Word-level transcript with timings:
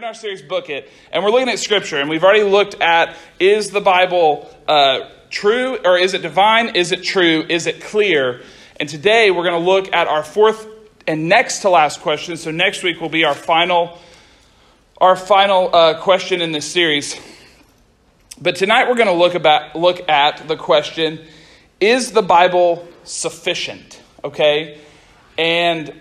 in 0.00 0.04
our 0.04 0.14
series 0.14 0.40
Book 0.40 0.70
It, 0.70 0.88
and 1.12 1.22
we're 1.22 1.30
looking 1.30 1.50
at 1.50 1.58
Scripture, 1.58 1.98
and 1.98 2.08
we've 2.08 2.24
already 2.24 2.42
looked 2.42 2.74
at 2.80 3.14
is 3.38 3.68
the 3.68 3.82
Bible 3.82 4.48
uh, 4.66 5.10
true 5.28 5.76
or 5.84 5.98
is 5.98 6.14
it 6.14 6.22
divine? 6.22 6.74
Is 6.74 6.90
it 6.90 7.02
true? 7.02 7.44
Is 7.46 7.66
it 7.66 7.82
clear? 7.82 8.40
And 8.78 8.88
today 8.88 9.30
we're 9.30 9.42
going 9.42 9.62
to 9.62 9.70
look 9.70 9.92
at 9.92 10.08
our 10.08 10.22
fourth 10.22 10.66
and 11.06 11.28
next 11.28 11.58
to 11.60 11.68
last 11.68 12.00
question. 12.00 12.38
So 12.38 12.50
next 12.50 12.82
week 12.82 12.98
will 12.98 13.10
be 13.10 13.24
our 13.24 13.34
final, 13.34 13.98
our 14.96 15.16
final 15.16 15.68
uh, 15.76 16.00
question 16.00 16.40
in 16.40 16.52
this 16.52 16.64
series. 16.64 17.20
But 18.40 18.56
tonight 18.56 18.88
we're 18.88 18.96
going 18.96 19.06
to 19.06 19.12
look 19.12 19.34
about 19.34 19.76
look 19.76 20.08
at 20.08 20.48
the 20.48 20.56
question: 20.56 21.20
Is 21.78 22.12
the 22.12 22.22
Bible 22.22 22.88
sufficient? 23.04 24.00
Okay, 24.24 24.80
and 25.36 25.92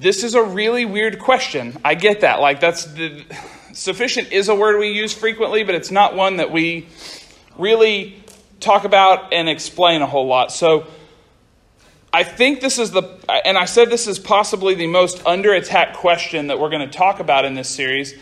this 0.00 0.22
is 0.22 0.34
a 0.34 0.42
really 0.42 0.84
weird 0.84 1.18
question. 1.18 1.76
I 1.84 1.94
get 1.94 2.20
that. 2.20 2.40
Like 2.40 2.60
that's 2.60 2.84
the, 2.84 3.24
sufficient 3.72 4.32
is 4.32 4.48
a 4.48 4.54
word 4.54 4.78
we 4.78 4.90
use 4.90 5.12
frequently, 5.12 5.64
but 5.64 5.74
it's 5.74 5.90
not 5.90 6.14
one 6.14 6.36
that 6.36 6.50
we 6.50 6.88
really 7.56 8.22
talk 8.60 8.84
about 8.84 9.32
and 9.32 9.48
explain 9.48 10.02
a 10.02 10.06
whole 10.06 10.26
lot. 10.26 10.52
So 10.52 10.86
I 12.12 12.24
think 12.24 12.60
this 12.60 12.78
is 12.78 12.90
the 12.90 13.02
and 13.44 13.58
I 13.58 13.64
said 13.66 13.90
this 13.90 14.06
is 14.06 14.18
possibly 14.18 14.74
the 14.74 14.86
most 14.86 15.24
under 15.26 15.52
attack 15.52 15.94
question 15.94 16.48
that 16.48 16.58
we're 16.58 16.70
going 16.70 16.88
to 16.88 16.96
talk 16.96 17.20
about 17.20 17.44
in 17.44 17.54
this 17.54 17.68
series. 17.68 18.14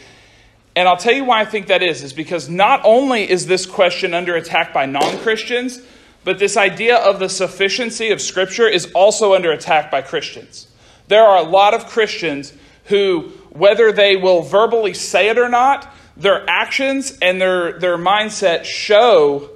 And 0.74 0.86
I'll 0.86 0.96
tell 0.98 1.14
you 1.14 1.24
why 1.24 1.40
I 1.40 1.45
think 1.45 1.68
that 1.68 1.82
is 1.82 2.02
is 2.02 2.12
because 2.12 2.48
not 2.48 2.80
only 2.84 3.28
is 3.28 3.46
this 3.46 3.64
question 3.64 4.12
under 4.14 4.34
attack 4.34 4.74
by 4.74 4.86
non-Christians, 4.86 5.80
but 6.24 6.38
this 6.38 6.56
idea 6.56 6.96
of 6.96 7.18
the 7.18 7.28
sufficiency 7.28 8.10
of 8.10 8.20
scripture 8.20 8.68
is 8.68 8.90
also 8.92 9.34
under 9.34 9.52
attack 9.52 9.90
by 9.90 10.02
Christians. 10.02 10.66
There 11.09 11.24
are 11.24 11.38
a 11.38 11.49
lot 11.49 11.74
of 11.74 11.87
Christians 11.87 12.52
who, 12.85 13.32
whether 13.51 13.93
they 13.93 14.16
will 14.16 14.43
verbally 14.43 14.95
say 14.95 15.29
it 15.29 15.38
or 15.38 15.48
not, 15.48 15.93
their 16.16 16.48
actions 16.48 17.16
and 17.21 17.40
their, 17.40 17.79
their 17.79 17.98
mindset 17.98 18.65
show 18.65 19.51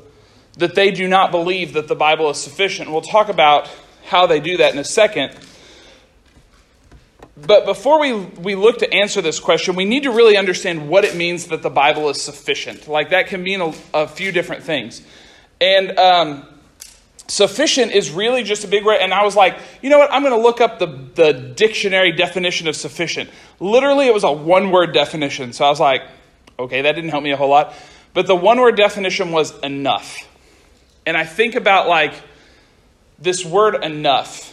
that 0.59 0.75
they 0.75 0.91
do 0.91 1.09
not 1.09 1.31
believe 1.31 1.73
that 1.73 1.89
the 1.89 1.95
Bible 1.95 2.29
is 2.31 2.39
sufficient. 2.39 2.91
We'll 2.91 3.01
talk 3.01 3.29
about 3.29 3.71
how 4.05 4.27
they 4.27 4.41
do 4.41 4.59
that 4.59 4.73
in 4.73 4.79
a 4.79 4.85
second. 4.85 5.35
But 7.37 7.65
before 7.65 8.01
we, 8.01 8.13
we 8.13 8.55
look 8.55 8.79
to 8.79 8.93
answer 8.93 9.23
this 9.23 9.41
question, 9.41 9.75
we 9.75 9.87
need 9.87 10.03
to 10.03 10.11
really 10.11 10.37
understand 10.37 10.89
what 10.89 11.05
it 11.05 11.17
means 11.17 11.47
that 11.47 11.63
the 11.63 11.71
Bible 11.71 12.11
is 12.11 12.21
sufficient. 12.21 12.87
Like, 12.87 13.11
that 13.11 13.29
can 13.29 13.43
mean 13.43 13.61
a, 13.63 13.73
a 13.95 14.09
few 14.09 14.31
different 14.31 14.65
things. 14.65 15.01
And 15.61 15.99
um, 15.99 16.47
Sufficient 17.31 17.93
is 17.93 18.11
really 18.11 18.43
just 18.43 18.65
a 18.65 18.67
big 18.67 18.85
word. 18.85 18.99
And 19.01 19.15
I 19.15 19.23
was 19.23 19.37
like, 19.37 19.57
you 19.83 19.89
know 19.89 20.01
what? 20.01 20.13
I'm 20.13 20.23
going 20.23 20.35
to 20.35 20.43
look 20.43 20.61
up 20.61 20.81
the, 20.81 20.87
the 20.87 21.33
dictionary 21.33 22.11
definition 22.11 22.67
of 22.67 22.75
sufficient. 22.75 23.31
Literally, 23.61 24.09
it 24.09 24.13
was 24.13 24.25
a 24.25 24.33
one 24.33 24.73
word 24.73 24.93
definition. 24.93 25.53
So 25.53 25.65
I 25.65 25.69
was 25.69 25.79
like, 25.79 26.03
okay, 26.59 26.83
that 26.83 26.93
didn't 26.97 27.11
help 27.11 27.23
me 27.23 27.31
a 27.31 27.37
whole 27.37 27.49
lot. 27.49 27.73
But 28.15 28.27
the 28.27 28.35
one 28.35 28.59
word 28.61 28.77
definition 28.77 29.31
was 29.31 29.57
enough. 29.61 30.17
And 31.07 31.17
I 31.17 31.25
think 31.25 31.55
about 31.55 31.87
like 31.87 32.15
this 33.21 33.45
word 33.45 33.85
enough. 33.85 34.53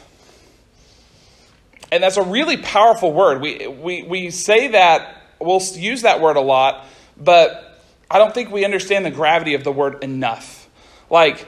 And 1.91 2.03
that's 2.03 2.17
a 2.17 2.23
really 2.23 2.57
powerful 2.57 3.11
word. 3.11 3.41
We, 3.41 3.65
we, 3.65 4.03
we 4.03 4.29
say 4.29 4.67
that, 4.67 5.23
we'll 5.41 5.63
use 5.73 6.03
that 6.03 6.21
word 6.21 6.37
a 6.37 6.41
lot, 6.41 6.85
but 7.17 7.81
I 8.11 8.19
don't 8.19 8.35
think 8.35 8.51
we 8.51 8.65
understand 8.65 9.03
the 9.03 9.09
gravity 9.09 9.55
of 9.55 9.63
the 9.63 9.71
word 9.71 10.03
enough. 10.03 10.69
Like, 11.09 11.47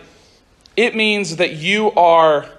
it 0.80 0.96
means 0.96 1.36
that 1.36 1.58
you 1.58 1.92
are 1.92 2.50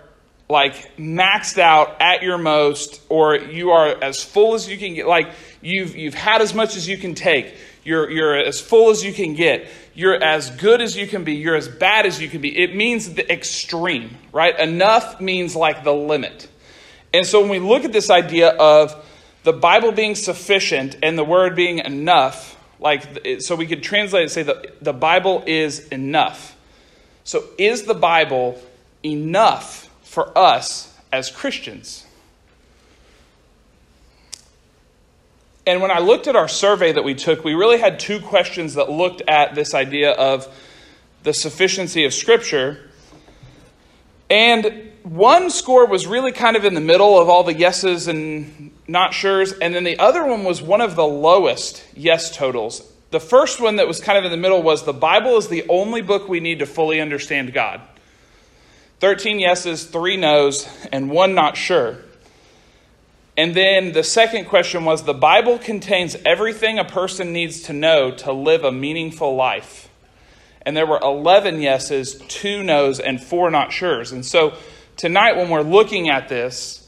like 0.51 0.95
maxed 0.99 1.57
out 1.57 1.97
at 2.03 2.23
your 2.23 2.37
most 2.37 3.01
or 3.09 3.35
you 3.35 3.71
are 3.71 3.97
as 4.05 4.23
full 4.23 4.55
as 4.55 4.69
you 4.69 4.77
can 4.77 4.93
get. 4.93 5.07
Like 5.07 5.31
you've 5.63 5.97
you've 5.97 6.13
had 6.13 6.43
as 6.43 6.53
much 6.53 6.77
as 6.77 6.87
you 6.87 6.99
can 6.99 7.15
take. 7.15 7.55
You're 7.83 8.11
you're 8.11 8.37
as 8.37 8.61
full 8.61 8.91
as 8.91 9.03
you 9.03 9.15
can 9.15 9.35
get. 9.35 9.69
You're 9.95 10.23
as 10.23 10.51
good 10.51 10.83
as 10.83 10.99
you 10.99 11.07
can 11.07 11.25
be. 11.25 11.37
You're 11.37 11.57
as 11.57 11.67
bad 11.67 12.05
as 12.05 12.21
you 12.21 12.29
can 12.29 12.43
be. 12.43 12.59
It 12.59 12.77
means 12.77 13.15
the 13.15 13.33
extreme 13.33 14.19
right? 14.33 14.59
Enough 14.59 15.19
means 15.19 15.57
like 15.57 15.83
the 15.83 15.95
limit. 15.95 16.47
And 17.15 17.25
so 17.25 17.41
when 17.41 17.49
we 17.49 17.59
look 17.59 17.87
at 17.87 17.93
this 17.93 18.11
idea 18.11 18.51
of 18.51 18.95
the 19.45 19.55
bible 19.55 19.93
being 19.93 20.15
sufficient 20.15 20.99
and 21.03 21.17
the 21.17 21.25
word 21.25 21.57
being 21.57 21.79
enough 21.79 22.59
like 22.81 23.03
so 23.39 23.57
we 23.57 23.67
could 23.67 23.83
translate 23.83 24.25
and 24.25 24.31
say 24.31 24.43
that 24.43 24.85
the 24.85 24.93
bible 24.93 25.43
is 25.47 25.89
enough 25.89 26.55
so, 27.31 27.45
is 27.59 27.85
the 27.85 27.95
Bible 27.95 28.61
enough 29.05 29.89
for 30.03 30.37
us 30.37 30.93
as 31.13 31.31
Christians? 31.31 32.05
And 35.65 35.81
when 35.81 35.93
I 35.93 36.01
looked 36.01 36.27
at 36.27 36.35
our 36.35 36.49
survey 36.49 36.91
that 36.91 37.05
we 37.05 37.15
took, 37.15 37.45
we 37.45 37.55
really 37.55 37.79
had 37.79 38.01
two 38.01 38.19
questions 38.19 38.75
that 38.75 38.91
looked 38.91 39.23
at 39.29 39.55
this 39.55 39.75
idea 39.75 40.11
of 40.11 40.53
the 41.23 41.33
sufficiency 41.33 42.05
of 42.05 42.13
Scripture. 42.13 42.91
And 44.29 44.91
one 45.05 45.51
score 45.51 45.87
was 45.87 46.09
really 46.09 46.33
kind 46.33 46.57
of 46.57 46.65
in 46.65 46.75
the 46.75 46.81
middle 46.81 47.17
of 47.17 47.29
all 47.29 47.45
the 47.45 47.55
yeses 47.55 48.09
and 48.09 48.73
not 48.89 49.15
sure's, 49.15 49.53
and 49.53 49.73
then 49.73 49.85
the 49.85 50.01
other 50.01 50.27
one 50.27 50.43
was 50.43 50.61
one 50.61 50.81
of 50.81 50.97
the 50.97 51.07
lowest 51.07 51.85
yes 51.95 52.37
totals 52.37 52.90
the 53.11 53.21
first 53.21 53.61
one 53.61 53.77
that 53.77 53.89
was 53.89 54.01
kind 54.01 54.19
of 54.19 54.25
in 54.25 54.31
the 54.31 54.37
middle 54.37 54.63
was 54.63 54.85
the 54.85 54.93
Bible 54.93 55.37
is 55.37 55.49
the 55.49 55.65
only 55.69 56.01
book 56.01 56.29
we 56.29 56.41
need 56.41 56.61
to 56.61 56.67
fully 56.67 57.01
understand 57.01 57.53
God. 57.53 57.81
13 59.01 59.41
yeses, 59.41 59.85
three 59.85 60.17
no's, 60.17 60.69
and 60.93 61.11
one 61.11 61.35
not 61.35 61.57
sure. 61.57 61.99
And 63.37 63.55
then 63.55 63.93
the 63.93 64.05
second 64.05 64.45
question 64.45 64.85
was 64.85 65.05
the 65.05 65.15
Bible 65.15 65.59
contains 65.59 66.17
everything 66.27 66.79
a 66.79 66.85
person 66.85 67.33
needs 67.33 67.63
to 67.63 67.73
know 67.73 68.11
to 68.17 68.33
live 68.33 68.65
a 68.65 68.71
meaningful 68.71 69.35
life. 69.35 69.89
And 70.63 70.77
there 70.77 70.87
were 70.87 71.01
11 71.03 71.63
yeses, 71.63 72.23
two 72.29 72.63
no's, 72.63 73.01
and 73.01 73.21
four 73.21 73.51
not 73.51 73.73
sure's. 73.73 74.13
And 74.13 74.27
so 74.27 74.53
tonight, 74.97 75.37
when 75.37 75.49
we're 75.49 75.63
looking 75.63 76.11
at 76.11 76.29
this, 76.29 76.87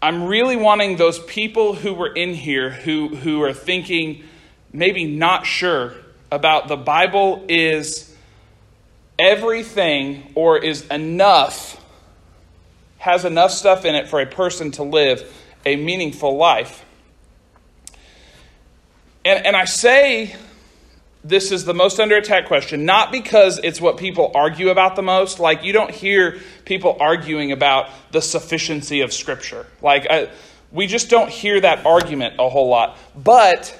I'm 0.00 0.24
really 0.24 0.56
wanting 0.56 0.96
those 0.96 1.18
people 1.18 1.74
who 1.74 1.92
were 1.92 2.10
in 2.10 2.32
here 2.32 2.70
who, 2.70 3.08
who 3.08 3.42
are 3.42 3.52
thinking, 3.52 4.24
maybe 4.72 5.04
not 5.04 5.46
sure 5.46 5.94
about 6.30 6.68
the 6.68 6.76
Bible 6.76 7.44
is 7.48 8.14
everything 9.18 10.32
or 10.34 10.58
is 10.58 10.86
enough, 10.88 11.82
has 12.98 13.24
enough 13.24 13.50
stuff 13.50 13.84
in 13.84 13.94
it 13.94 14.08
for 14.08 14.20
a 14.20 14.26
person 14.26 14.70
to 14.72 14.82
live 14.82 15.30
a 15.66 15.76
meaningful 15.76 16.36
life. 16.36 16.84
And, 19.24 19.44
and 19.44 19.56
I 19.56 19.66
say 19.66 20.34
this 21.22 21.52
is 21.52 21.66
the 21.66 21.74
most 21.74 22.00
under 22.00 22.16
attack 22.16 22.46
question, 22.46 22.86
not 22.86 23.12
because 23.12 23.58
it's 23.62 23.80
what 23.80 23.98
people 23.98 24.32
argue 24.34 24.70
about 24.70 24.96
the 24.96 25.02
most. 25.02 25.38
Like, 25.38 25.64
you 25.64 25.72
don't 25.72 25.90
hear 25.90 26.40
people 26.64 26.96
arguing 26.98 27.52
about 27.52 27.90
the 28.10 28.22
sufficiency 28.22 29.02
of 29.02 29.12
Scripture. 29.12 29.66
Like, 29.82 30.06
I, 30.08 30.30
we 30.72 30.86
just 30.86 31.10
don't 31.10 31.28
hear 31.28 31.60
that 31.60 31.84
argument 31.84 32.36
a 32.38 32.48
whole 32.48 32.68
lot. 32.68 32.96
But 33.14 33.78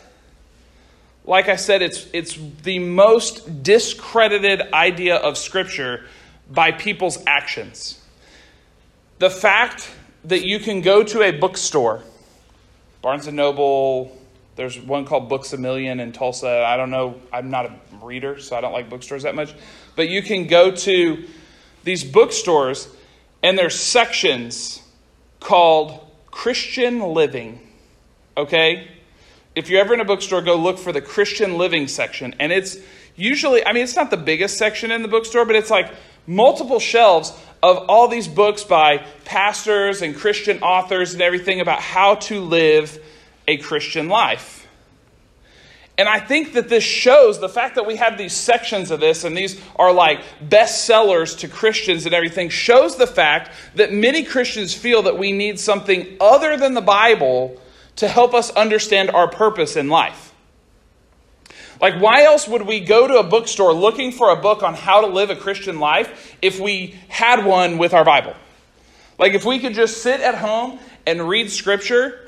like 1.31 1.49
I 1.49 1.55
said, 1.55 1.81
it's, 1.81 2.09
it's 2.13 2.37
the 2.65 2.81
most 2.81 3.63
discredited 3.63 4.63
idea 4.73 5.15
of 5.15 5.39
Scripture 5.39 6.05
by 6.51 6.73
people's 6.73 7.23
actions. 7.25 8.03
The 9.21 9.31
fact 9.31 9.89
that 10.25 10.45
you 10.45 10.59
can 10.59 10.81
go 10.81 11.05
to 11.05 11.23
a 11.23 11.31
bookstore, 11.31 12.03
Barnes 13.01 13.29
and 13.29 13.37
Noble, 13.37 14.21
there's 14.57 14.77
one 14.77 15.05
called 15.05 15.29
Books 15.29 15.53
a 15.53 15.57
Million 15.57 16.01
in 16.01 16.11
Tulsa. 16.11 16.65
I 16.67 16.77
don't 16.77 16.91
know, 16.91 17.21
I'm 17.33 17.49
not 17.49 17.67
a 17.67 17.77
reader, 18.03 18.41
so 18.41 18.57
I 18.57 18.61
don't 18.61 18.73
like 18.73 18.91
bookstores 18.91 19.23
that 19.23 19.37
much. 19.37 19.55
But 19.95 20.09
you 20.09 20.23
can 20.23 20.49
go 20.49 20.73
to 20.73 21.29
these 21.85 22.03
bookstores, 22.03 22.89
and 23.41 23.57
there's 23.57 23.79
sections 23.79 24.83
called 25.39 26.11
Christian 26.33 27.01
Living. 27.01 27.61
Okay? 28.37 28.89
If 29.55 29.69
you're 29.69 29.81
ever 29.81 29.95
in 29.95 30.01
a 30.01 30.05
bookstore, 30.05 30.43
go 30.43 30.57
look 30.57 30.79
for 30.79 30.93
the 30.93 31.01
Christian 31.01 31.59
Living 31.59 31.89
section. 31.89 32.35
And 32.39 32.53
it's 32.53 32.79
usually, 33.17 33.65
I 33.67 33.73
mean, 33.73 33.83
it's 33.83 33.97
not 33.97 34.11
the 34.11 34.17
biggest 34.17 34.59
section 34.59 34.91
in 34.91 35.03
the 35.03 35.09
bookstore, 35.09 35.45
but 35.45 35.57
it's 35.57 35.71
like 35.71 35.93
multiple 36.27 36.81
shelves 36.81 37.33
of 37.63 37.77
all 37.89 38.09
these 38.09 38.29
books 38.29 38.65
by 38.65 39.05
pastors 39.25 40.03
and 40.03 40.17
Christian 40.17 40.63
authors 40.63 41.13
and 41.13 41.23
everything 41.23 41.61
about 41.61 41.81
how 41.81 42.15
to 42.15 42.41
live 42.41 43.03
a 43.49 43.57
Christian 43.59 44.09
life. 44.09 44.61
And 45.99 46.09
I 46.09 46.19
think 46.19 46.55
that 46.55 46.71
this 46.71 46.85
shows 46.85 47.41
the 47.41 47.49
fact 47.49 47.75
that 47.75 47.87
we 47.87 47.97
have 47.97 48.17
these 48.17 48.33
sections 48.33 48.91
of 48.91 49.01
this 49.01 49.25
and 49.25 49.37
these 49.37 49.61
are 49.77 49.93
like 49.93 50.23
bestsellers 50.43 51.37
to 51.41 51.49
Christians 51.49 52.07
and 52.07 52.15
everything 52.15 52.49
shows 52.49 52.97
the 52.97 53.07
fact 53.07 53.51
that 53.75 53.93
many 53.93 54.23
Christians 54.23 54.73
feel 54.73 55.03
that 55.03 55.19
we 55.19 55.33
need 55.33 55.61
something 55.61 56.17
other 56.19 56.57
than 56.57 56.73
the 56.73 56.81
Bible 56.81 57.61
to 58.01 58.09
help 58.09 58.33
us 58.35 58.51
understand 58.51 59.11
our 59.11 59.29
purpose 59.29 59.77
in 59.77 59.89
life. 59.89 60.33
Like, 61.83 62.01
why 62.01 62.25
else 62.25 62.49
would 62.49 62.63
we 62.63 62.81
go 62.81 63.07
to 63.07 63.19
a 63.19 63.23
bookstore 63.23 63.73
looking 63.75 64.11
for 64.11 64.31
a 64.31 64.37
book 64.37 64.63
on 64.63 64.75
how 64.75 65.03
to 65.03 65.07
live 65.07 65.29
a 65.29 65.37
Christian 65.37 65.81
life 65.81 66.37
if 66.41 66.59
we 66.59 66.95
had 67.09 67.45
one 67.45 67.77
with 67.77 67.93
our 67.93 68.05
Bible? 68.05 68.35
Like, 69.19 69.35
if 69.35 69.45
we 69.45 69.59
could 69.59 69.75
just 69.75 70.03
sit 70.03 70.21
at 70.21 70.35
home 70.35 70.79
and 71.07 71.29
read 71.29 71.51
Scripture, 71.51 72.27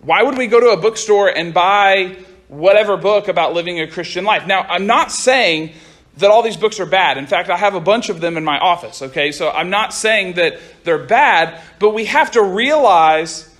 Why 0.00 0.22
would 0.22 0.36
we 0.36 0.48
go 0.48 0.60
to 0.60 0.68
a 0.68 0.76
bookstore 0.76 1.28
and 1.28 1.54
buy 1.54 2.16
whatever 2.48 2.98
book 2.98 3.28
about 3.28 3.54
living 3.54 3.80
a 3.80 3.86
Christian 3.86 4.24
life? 4.24 4.46
Now, 4.46 4.60
I'm 4.62 4.86
not 4.86 5.10
saying 5.10 5.72
that 6.18 6.30
all 6.30 6.42
these 6.42 6.58
books 6.58 6.78
are 6.78 6.86
bad. 6.86 7.16
In 7.16 7.26
fact, 7.26 7.48
I 7.48 7.56
have 7.56 7.74
a 7.74 7.80
bunch 7.80 8.10
of 8.10 8.20
them 8.20 8.36
in 8.36 8.44
my 8.44 8.58
office, 8.58 9.00
okay? 9.00 9.32
So 9.32 9.50
I'm 9.50 9.70
not 9.70 9.94
saying 9.94 10.34
that 10.34 10.60
they're 10.84 10.98
bad, 10.98 11.60
but 11.78 11.90
we 11.90 12.04
have 12.04 12.30
to 12.32 12.42
realize 12.42 13.53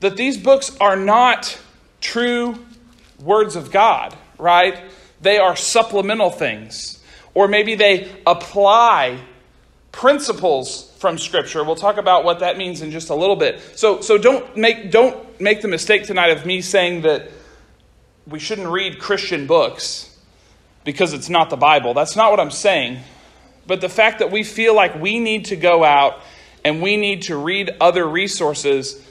that 0.00 0.16
these 0.16 0.36
books 0.36 0.76
are 0.80 0.96
not 0.96 1.58
true 2.00 2.56
words 3.18 3.56
of 3.56 3.70
God, 3.70 4.16
right? 4.38 4.80
They 5.20 5.38
are 5.38 5.56
supplemental 5.56 6.30
things. 6.30 7.00
Or 7.32 7.48
maybe 7.48 7.74
they 7.74 8.10
apply 8.26 9.18
principles 9.90 10.92
from 10.98 11.18
scripture. 11.18 11.64
We'll 11.64 11.76
talk 11.76 11.96
about 11.96 12.24
what 12.24 12.40
that 12.40 12.58
means 12.58 12.82
in 12.82 12.90
just 12.90 13.10
a 13.10 13.14
little 13.14 13.36
bit. 13.36 13.60
So 13.76 14.00
so 14.00 14.18
don't 14.18 14.56
make 14.56 14.90
don't 14.90 15.40
make 15.40 15.62
the 15.62 15.68
mistake 15.68 16.04
tonight 16.04 16.30
of 16.30 16.46
me 16.46 16.60
saying 16.60 17.02
that 17.02 17.30
we 18.26 18.38
shouldn't 18.38 18.68
read 18.68 18.98
Christian 18.98 19.46
books 19.46 20.16
because 20.84 21.12
it's 21.12 21.28
not 21.28 21.50
the 21.50 21.56
Bible. 21.56 21.94
That's 21.94 22.16
not 22.16 22.30
what 22.30 22.40
I'm 22.40 22.50
saying. 22.50 23.00
But 23.66 23.80
the 23.80 23.88
fact 23.88 24.18
that 24.18 24.30
we 24.30 24.42
feel 24.42 24.74
like 24.74 24.94
we 25.00 25.18
need 25.18 25.46
to 25.46 25.56
go 25.56 25.84
out 25.84 26.20
and 26.64 26.82
we 26.82 26.96
need 26.96 27.22
to 27.22 27.36
read 27.36 27.70
other 27.80 28.06
resources 28.06 29.02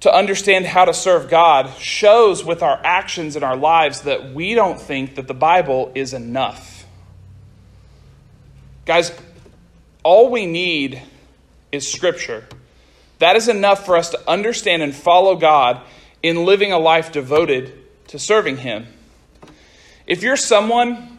to 0.00 0.14
understand 0.14 0.64
how 0.64 0.84
to 0.84 0.94
serve 0.94 1.28
God 1.28 1.70
shows 1.78 2.44
with 2.44 2.62
our 2.62 2.80
actions 2.84 3.34
in 3.36 3.42
our 3.42 3.56
lives 3.56 4.02
that 4.02 4.32
we 4.32 4.54
don't 4.54 4.80
think 4.80 5.16
that 5.16 5.26
the 5.26 5.34
Bible 5.34 5.90
is 5.94 6.14
enough. 6.14 6.86
Guys, 8.86 9.12
all 10.04 10.30
we 10.30 10.46
need 10.46 11.02
is 11.72 11.90
Scripture. 11.90 12.44
That 13.18 13.36
is 13.36 13.48
enough 13.48 13.84
for 13.84 13.96
us 13.96 14.10
to 14.10 14.30
understand 14.30 14.82
and 14.82 14.94
follow 14.94 15.34
God 15.34 15.80
in 16.22 16.44
living 16.44 16.72
a 16.72 16.78
life 16.78 17.12
devoted 17.12 17.72
to 18.08 18.18
serving 18.18 18.58
Him. 18.58 18.86
If 20.06 20.22
you're 20.22 20.36
someone 20.36 21.18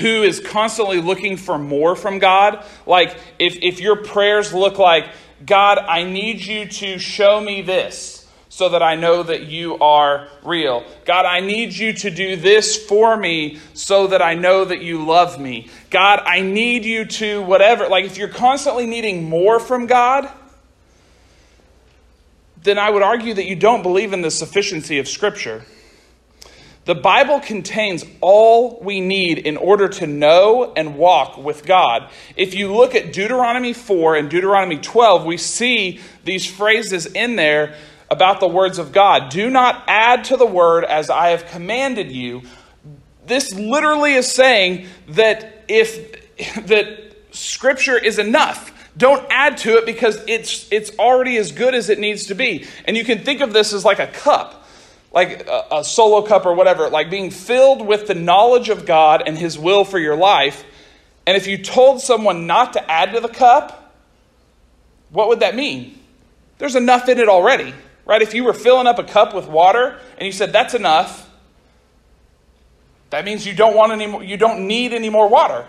who 0.00 0.22
is 0.22 0.40
constantly 0.40 1.00
looking 1.00 1.36
for 1.36 1.58
more 1.58 1.96
from 1.96 2.20
God, 2.20 2.64
like 2.86 3.16
if, 3.38 3.58
if 3.60 3.80
your 3.80 3.96
prayers 3.96 4.54
look 4.54 4.78
like, 4.78 5.06
God, 5.44 5.78
I 5.78 6.04
need 6.04 6.40
you 6.44 6.66
to 6.66 6.98
show 6.98 7.40
me 7.40 7.62
this 7.62 8.26
so 8.48 8.68
that 8.68 8.82
I 8.82 8.96
know 8.96 9.22
that 9.22 9.44
you 9.44 9.78
are 9.78 10.28
real. 10.42 10.84
God, 11.04 11.24
I 11.24 11.40
need 11.40 11.72
you 11.72 11.92
to 11.94 12.10
do 12.10 12.36
this 12.36 12.76
for 12.76 13.16
me 13.16 13.58
so 13.74 14.08
that 14.08 14.20
I 14.20 14.34
know 14.34 14.64
that 14.64 14.82
you 14.82 15.04
love 15.06 15.40
me. 15.40 15.70
God, 15.88 16.20
I 16.26 16.40
need 16.40 16.84
you 16.84 17.04
to 17.04 17.42
whatever. 17.42 17.88
Like 17.88 18.04
if 18.04 18.18
you're 18.18 18.28
constantly 18.28 18.86
needing 18.86 19.28
more 19.28 19.60
from 19.60 19.86
God, 19.86 20.28
then 22.62 22.76
I 22.76 22.90
would 22.90 23.02
argue 23.02 23.34
that 23.34 23.46
you 23.46 23.56
don't 23.56 23.82
believe 23.82 24.12
in 24.12 24.20
the 24.20 24.30
sufficiency 24.30 24.98
of 24.98 25.08
Scripture. 25.08 25.64
The 26.90 26.96
Bible 26.96 27.38
contains 27.38 28.04
all 28.20 28.80
we 28.82 29.00
need 29.00 29.38
in 29.38 29.56
order 29.56 29.86
to 29.86 30.08
know 30.08 30.72
and 30.74 30.96
walk 30.96 31.38
with 31.38 31.64
God. 31.64 32.10
If 32.34 32.52
you 32.52 32.74
look 32.74 32.96
at 32.96 33.12
Deuteronomy 33.12 33.74
4 33.74 34.16
and 34.16 34.28
Deuteronomy 34.28 34.76
12, 34.76 35.24
we 35.24 35.36
see 35.36 36.00
these 36.24 36.44
phrases 36.44 37.06
in 37.06 37.36
there 37.36 37.76
about 38.10 38.40
the 38.40 38.48
words 38.48 38.80
of 38.80 38.90
God. 38.90 39.30
Do 39.30 39.50
not 39.50 39.84
add 39.86 40.24
to 40.24 40.36
the 40.36 40.46
word 40.46 40.82
as 40.82 41.10
I 41.10 41.28
have 41.28 41.46
commanded 41.46 42.10
you. 42.10 42.42
This 43.24 43.54
literally 43.54 44.14
is 44.14 44.28
saying 44.28 44.88
that 45.10 45.66
if 45.68 46.26
that 46.66 47.14
scripture 47.30 47.98
is 47.98 48.18
enough. 48.18 48.72
Don't 48.96 49.24
add 49.30 49.58
to 49.58 49.76
it 49.76 49.86
because 49.86 50.20
it's 50.26 50.66
it's 50.72 50.90
already 50.98 51.36
as 51.36 51.52
good 51.52 51.72
as 51.72 51.88
it 51.88 52.00
needs 52.00 52.26
to 52.26 52.34
be. 52.34 52.66
And 52.84 52.96
you 52.96 53.04
can 53.04 53.20
think 53.20 53.42
of 53.42 53.52
this 53.52 53.72
as 53.72 53.84
like 53.84 54.00
a 54.00 54.08
cup 54.08 54.59
like 55.12 55.46
a, 55.46 55.66
a, 55.72 55.84
solo 55.84 56.22
cup 56.22 56.46
or 56.46 56.54
whatever, 56.54 56.88
like 56.88 57.10
being 57.10 57.30
filled 57.30 57.84
with 57.84 58.06
the 58.06 58.14
knowledge 58.14 58.68
of 58.68 58.86
God 58.86 59.22
and 59.26 59.36
His 59.36 59.58
will 59.58 59.84
for 59.84 59.98
your 59.98 60.16
life. 60.16 60.64
And 61.26 61.36
if 61.36 61.46
you 61.46 61.58
told 61.58 62.00
someone 62.00 62.46
not 62.46 62.74
to 62.74 62.90
add 62.90 63.12
to 63.14 63.20
the 63.20 63.28
cup, 63.28 63.94
what 65.10 65.28
would 65.28 65.40
that 65.40 65.56
mean? 65.56 65.98
There's 66.58 66.76
enough 66.76 67.08
in 67.08 67.18
it 67.18 67.28
already, 67.28 67.74
right? 68.04 68.22
If 68.22 68.34
you 68.34 68.44
were 68.44 68.52
filling 68.52 68.86
up 68.86 68.98
a 68.98 69.04
cup 69.04 69.34
with 69.34 69.48
water 69.48 69.98
and 70.18 70.26
you 70.26 70.32
said 70.32 70.52
that's 70.52 70.74
enough, 70.74 71.28
that 73.10 73.24
means 73.24 73.44
you 73.44 73.54
don't 73.54 73.74
want 73.74 73.92
any 73.92 74.06
more, 74.06 74.22
you 74.22 74.36
don't 74.36 74.68
need 74.68 74.92
any 74.92 75.10
more 75.10 75.28
water, 75.28 75.66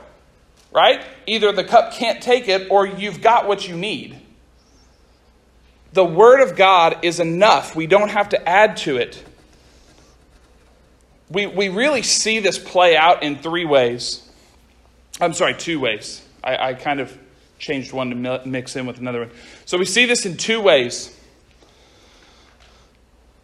right? 0.71 1.03
Either 1.25 1.51
the 1.51 1.63
cup 1.63 1.93
can't 1.93 2.21
take 2.21 2.47
it 2.47 2.69
or 2.69 2.85
you've 2.85 3.21
got 3.21 3.47
what 3.47 3.67
you 3.67 3.75
need. 3.75 4.19
The 5.93 6.05
Word 6.05 6.41
of 6.41 6.55
God 6.55 6.99
is 7.01 7.19
enough. 7.19 7.75
We 7.75 7.87
don't 7.87 8.09
have 8.09 8.29
to 8.29 8.49
add 8.49 8.77
to 8.77 8.97
it 8.97 9.23
we, 11.31 11.47
we 11.47 11.69
really 11.69 12.01
see 12.01 12.39
this 12.39 12.59
play 12.59 12.97
out 12.97 13.23
in 13.23 13.37
three 13.37 13.65
ways. 13.65 14.27
I'm 15.19 15.33
sorry, 15.33 15.53
two 15.53 15.79
ways. 15.79 16.21
I, 16.43 16.69
I 16.69 16.73
kind 16.73 16.99
of 16.99 17.17
changed 17.57 17.93
one 17.93 18.09
to 18.09 18.41
mix 18.45 18.75
in 18.75 18.85
with 18.85 18.97
another 18.97 19.21
one. 19.21 19.31
So 19.65 19.77
we 19.77 19.85
see 19.85 20.05
this 20.05 20.25
in 20.25 20.35
two 20.35 20.59
ways. 20.61 21.17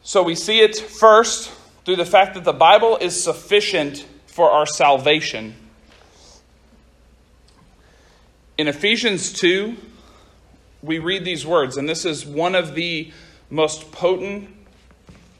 So 0.04 0.24
we 0.24 0.36
see 0.36 0.60
it 0.60 0.76
first 0.76 1.52
through 1.86 1.98
the 1.98 2.06
fact 2.06 2.34
that 2.34 2.44
the 2.44 2.54
Bible 2.54 2.98
is 2.98 3.22
sufficient 3.22 4.06
for 4.26 4.52
our 4.52 4.66
salvation. 4.66 5.56
In 8.58 8.68
Ephesians 8.68 9.32
2, 9.34 9.78
we 10.82 11.00
read 11.00 11.24
these 11.24 11.46
words, 11.46 11.78
and 11.78 11.88
this 11.88 12.06
is 12.06 12.26
one 12.26 12.56
of 12.56 12.76
the 12.76 13.12
most 13.50 13.92
potent 13.92 14.50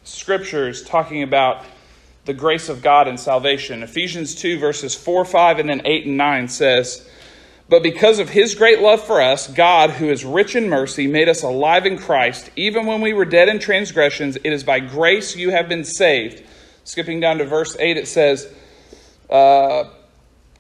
scriptures 0.04 0.84
talking 0.84 1.24
about 1.24 1.66
the 2.28 2.34
grace 2.34 2.70
of 2.70 2.84
God 2.84 3.08
and 3.08 3.20
salvation. 3.20 3.82
Ephesians 3.82 4.36
2, 4.36 4.60
verses 4.60 4.94
4, 4.94 5.26
5, 5.26 5.60
and 5.60 5.70
then 5.70 5.82
8 5.84 6.06
and 6.06 6.18
9 6.18 6.48
says, 6.50 7.10
But 7.70 7.82
because 7.82 8.20
of 8.20 8.30
his 8.30 8.54
great 8.54 8.82
love 8.82 9.04
for 9.04 9.20
us, 9.20 9.48
God, 9.48 9.90
who 9.90 10.10
is 10.10 10.24
rich 10.24 10.56
in 10.56 10.70
mercy, 10.70 11.08
made 11.08 11.30
us 11.30 11.42
alive 11.42 11.86
in 11.86 11.98
Christ. 11.98 12.52
Even 12.56 12.86
when 12.86 13.02
we 13.02 13.14
were 13.14 13.26
dead 13.26 13.50
in 13.50 13.60
transgressions, 13.60 14.36
it 14.36 14.54
is 14.54 14.64
by 14.64 14.80
grace 14.80 15.36
you 15.36 15.52
have 15.52 15.68
been 15.68 15.86
saved. 15.86 16.44
Skipping 16.84 17.20
down 17.20 17.40
to 17.40 17.46
verse 17.46 17.76
8, 17.80 17.98
it 17.98 18.08
says, 18.08 18.54
uh, 19.30 19.86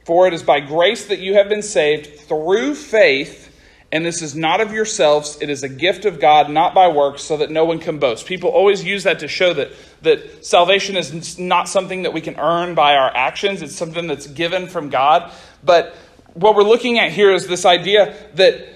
For 0.05 0.27
it 0.27 0.33
is 0.33 0.43
by 0.43 0.61
grace 0.61 1.05
that 1.07 1.19
you 1.19 1.35
have 1.35 1.49
been 1.49 1.61
saved 1.61 2.21
through 2.21 2.75
faith 2.75 3.46
and 3.91 4.05
this 4.05 4.21
is 4.21 4.35
not 4.35 4.59
of 4.59 4.73
yourselves, 4.73 5.37
it 5.41 5.49
is 5.49 5.63
a 5.63 5.69
gift 5.69 6.03
of 6.03 6.19
God, 6.19 6.49
not 6.49 6.73
by 6.73 6.89
works, 6.89 7.23
so 7.23 7.37
that 7.37 7.49
no 7.49 7.63
one 7.63 7.79
can 7.79 7.99
boast. 7.99 8.25
People 8.25 8.49
always 8.49 8.83
use 8.83 9.03
that 9.03 9.19
to 9.19 9.29
show 9.29 9.53
that, 9.53 9.71
that 10.01 10.45
salvation 10.45 10.97
is 10.97 11.39
not 11.39 11.69
something 11.69 12.03
that 12.03 12.11
we 12.11 12.19
can 12.19 12.37
earn 12.37 12.75
by 12.75 12.95
our 12.95 13.15
actions, 13.15 13.61
it's 13.61 13.75
something 13.75 14.07
that's 14.07 14.27
given 14.27 14.67
from 14.67 14.89
God. 14.89 15.31
But 15.63 15.95
what 16.33 16.55
we're 16.55 16.63
looking 16.63 16.99
at 16.99 17.13
here 17.13 17.31
is 17.31 17.47
this 17.47 17.65
idea 17.65 18.13
that 18.35 18.67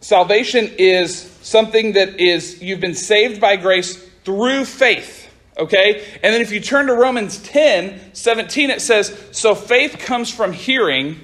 salvation 0.00 0.70
is 0.78 1.20
something 1.42 1.92
that 1.92 2.18
is, 2.18 2.62
you've 2.62 2.80
been 2.80 2.94
saved 2.94 3.40
by 3.42 3.56
grace 3.56 3.96
through 4.24 4.64
faith. 4.64 5.30
Okay? 5.58 6.04
And 6.22 6.32
then 6.32 6.40
if 6.40 6.50
you 6.50 6.60
turn 6.60 6.86
to 6.86 6.94
Romans 6.94 7.38
10 7.42 8.14
17, 8.14 8.70
it 8.70 8.80
says, 8.80 9.22
So 9.32 9.54
faith 9.54 9.98
comes 9.98 10.32
from 10.32 10.52
hearing, 10.52 11.20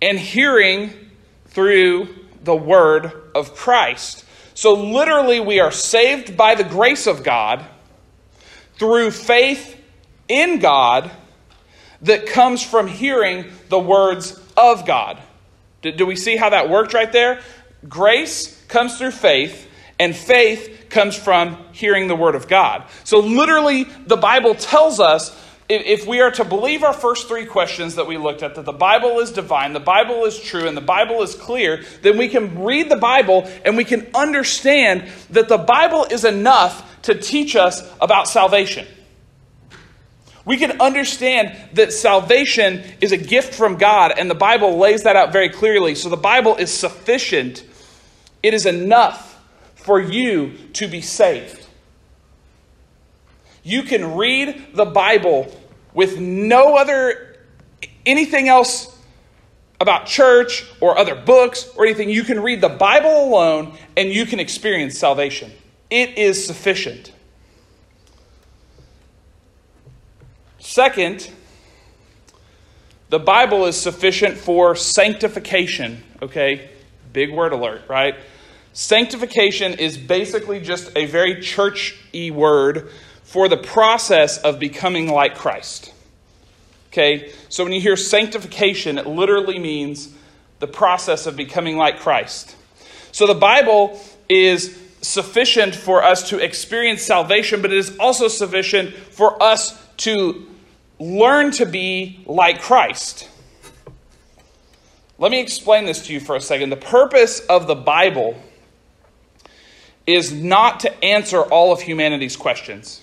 and 0.00 0.18
hearing 0.18 0.92
through 1.54 2.08
the 2.42 2.54
word 2.54 3.10
of 3.34 3.54
Christ. 3.54 4.24
So, 4.54 4.74
literally, 4.74 5.40
we 5.40 5.60
are 5.60 5.72
saved 5.72 6.36
by 6.36 6.54
the 6.54 6.64
grace 6.64 7.06
of 7.06 7.24
God 7.24 7.64
through 8.76 9.10
faith 9.10 9.80
in 10.28 10.58
God 10.58 11.10
that 12.02 12.26
comes 12.26 12.62
from 12.62 12.86
hearing 12.86 13.46
the 13.68 13.78
words 13.78 14.40
of 14.56 14.86
God. 14.86 15.20
Do, 15.82 16.06
we 16.06 16.16
see 16.16 16.36
how 16.36 16.50
that 16.50 16.70
worked 16.70 16.94
right 16.94 17.10
there? 17.10 17.40
Grace 17.88 18.62
comes 18.66 18.96
through 18.96 19.10
faith, 19.10 19.68
and 19.98 20.14
faith 20.14 20.86
comes 20.88 21.16
from 21.16 21.58
hearing 21.72 22.08
the 22.08 22.16
word 22.16 22.34
of 22.34 22.48
God. 22.48 22.84
So, 23.04 23.18
literally, 23.18 23.84
the 23.84 24.16
Bible 24.16 24.54
tells 24.54 25.00
us 25.00 25.36
if 25.68 26.06
we 26.06 26.20
are 26.20 26.30
to 26.32 26.44
believe 26.44 26.82
our 26.82 26.92
first 26.92 27.26
three 27.26 27.46
questions 27.46 27.94
that 27.94 28.06
we 28.06 28.18
looked 28.18 28.42
at, 28.42 28.54
that 28.56 28.64
the 28.64 28.72
Bible 28.72 29.20
is 29.20 29.32
divine, 29.32 29.72
the 29.72 29.80
Bible 29.80 30.24
is 30.24 30.38
true, 30.38 30.68
and 30.68 30.76
the 30.76 30.82
Bible 30.82 31.22
is 31.22 31.34
clear, 31.34 31.82
then 32.02 32.18
we 32.18 32.28
can 32.28 32.62
read 32.62 32.90
the 32.90 32.96
Bible 32.96 33.50
and 33.64 33.76
we 33.76 33.84
can 33.84 34.06
understand 34.14 35.08
that 35.30 35.48
the 35.48 35.58
Bible 35.58 36.04
is 36.10 36.24
enough 36.24 37.02
to 37.02 37.14
teach 37.14 37.56
us 37.56 37.82
about 38.00 38.28
salvation. 38.28 38.86
We 40.44 40.58
can 40.58 40.82
understand 40.82 41.56
that 41.72 41.92
salvation 41.92 42.82
is 43.00 43.12
a 43.12 43.16
gift 43.16 43.54
from 43.54 43.76
God, 43.76 44.12
and 44.18 44.30
the 44.30 44.34
Bible 44.34 44.76
lays 44.76 45.04
that 45.04 45.16
out 45.16 45.32
very 45.32 45.48
clearly. 45.48 45.94
So 45.94 46.10
the 46.10 46.16
Bible 46.18 46.56
is 46.56 46.70
sufficient, 46.70 47.64
it 48.42 48.52
is 48.52 48.66
enough 48.66 49.42
for 49.74 49.98
you 49.98 50.52
to 50.74 50.86
be 50.86 51.00
saved. 51.00 51.63
You 53.64 53.82
can 53.82 54.14
read 54.14 54.74
the 54.74 54.84
Bible 54.84 55.50
with 55.94 56.20
no 56.20 56.76
other 56.76 57.38
anything 58.06 58.48
else 58.48 58.96
about 59.80 60.06
church 60.06 60.64
or 60.80 60.96
other 60.98 61.14
books 61.14 61.70
or 61.76 61.84
anything. 61.84 62.10
You 62.10 62.22
can 62.24 62.40
read 62.40 62.60
the 62.60 62.68
Bible 62.68 63.24
alone 63.24 63.76
and 63.96 64.10
you 64.10 64.26
can 64.26 64.38
experience 64.38 64.98
salvation. 64.98 65.50
it 65.90 66.16
is 66.18 66.44
sufficient. 66.46 67.12
Second, 70.58 71.30
the 73.10 73.18
Bible 73.18 73.66
is 73.66 73.80
sufficient 73.80 74.36
for 74.36 74.74
sanctification. 74.74 76.02
Okay? 76.22 76.70
Big 77.12 77.32
word 77.32 77.52
alert, 77.52 77.82
right? 77.88 78.16
Sanctification 78.72 79.74
is 79.74 79.96
basically 79.96 80.60
just 80.60 80.90
a 80.96 81.06
very 81.06 81.40
church 81.40 81.96
y 82.12 82.30
word 82.30 82.90
for 83.24 83.48
the 83.48 83.56
process 83.56 84.38
of 84.38 84.58
becoming 84.58 85.08
like 85.08 85.34
Christ. 85.34 85.92
Okay? 86.88 87.32
So 87.48 87.64
when 87.64 87.72
you 87.72 87.80
hear 87.80 87.96
sanctification, 87.96 88.98
it 88.98 89.06
literally 89.06 89.58
means 89.58 90.14
the 90.60 90.68
process 90.68 91.26
of 91.26 91.34
becoming 91.34 91.76
like 91.76 91.98
Christ. 91.98 92.54
So 93.10 93.26
the 93.26 93.34
Bible 93.34 94.00
is 94.28 94.78
sufficient 95.02 95.74
for 95.74 96.02
us 96.02 96.30
to 96.30 96.38
experience 96.38 97.02
salvation, 97.02 97.60
but 97.60 97.72
it 97.72 97.78
is 97.78 97.96
also 97.98 98.28
sufficient 98.28 98.94
for 98.94 99.42
us 99.42 99.78
to 99.98 100.46
learn 100.98 101.50
to 101.52 101.66
be 101.66 102.20
like 102.26 102.60
Christ. 102.60 103.28
Let 105.18 105.30
me 105.30 105.40
explain 105.40 105.84
this 105.84 106.06
to 106.06 106.12
you 106.12 106.20
for 106.20 106.36
a 106.36 106.40
second. 106.40 106.70
The 106.70 106.76
purpose 106.76 107.40
of 107.40 107.66
the 107.66 107.74
Bible 107.74 108.36
is 110.06 110.32
not 110.32 110.80
to 110.80 111.04
answer 111.04 111.42
all 111.42 111.72
of 111.72 111.80
humanity's 111.80 112.36
questions. 112.36 113.00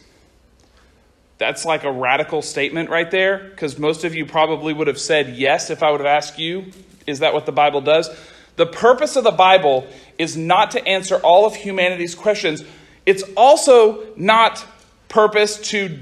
That's 1.41 1.65
like 1.65 1.85
a 1.85 1.91
radical 1.91 2.43
statement 2.43 2.91
right 2.91 3.09
there, 3.09 3.39
because 3.39 3.79
most 3.79 4.03
of 4.03 4.13
you 4.13 4.27
probably 4.27 4.73
would 4.73 4.85
have 4.85 4.99
said 4.99 5.29
yes 5.29 5.71
if 5.71 5.81
I 5.81 5.89
would 5.89 5.99
have 5.99 6.05
asked 6.05 6.37
you, 6.37 6.65
is 7.07 7.17
that 7.17 7.33
what 7.33 7.47
the 7.47 7.51
Bible 7.51 7.81
does? 7.81 8.11
The 8.57 8.67
purpose 8.67 9.15
of 9.15 9.23
the 9.23 9.31
Bible 9.31 9.87
is 10.19 10.37
not 10.37 10.69
to 10.71 10.87
answer 10.87 11.15
all 11.15 11.47
of 11.47 11.55
humanity's 11.55 12.13
questions. 12.13 12.63
It's 13.07 13.23
also 13.35 14.03
not 14.15 14.63
purpose 15.09 15.57
to 15.71 15.97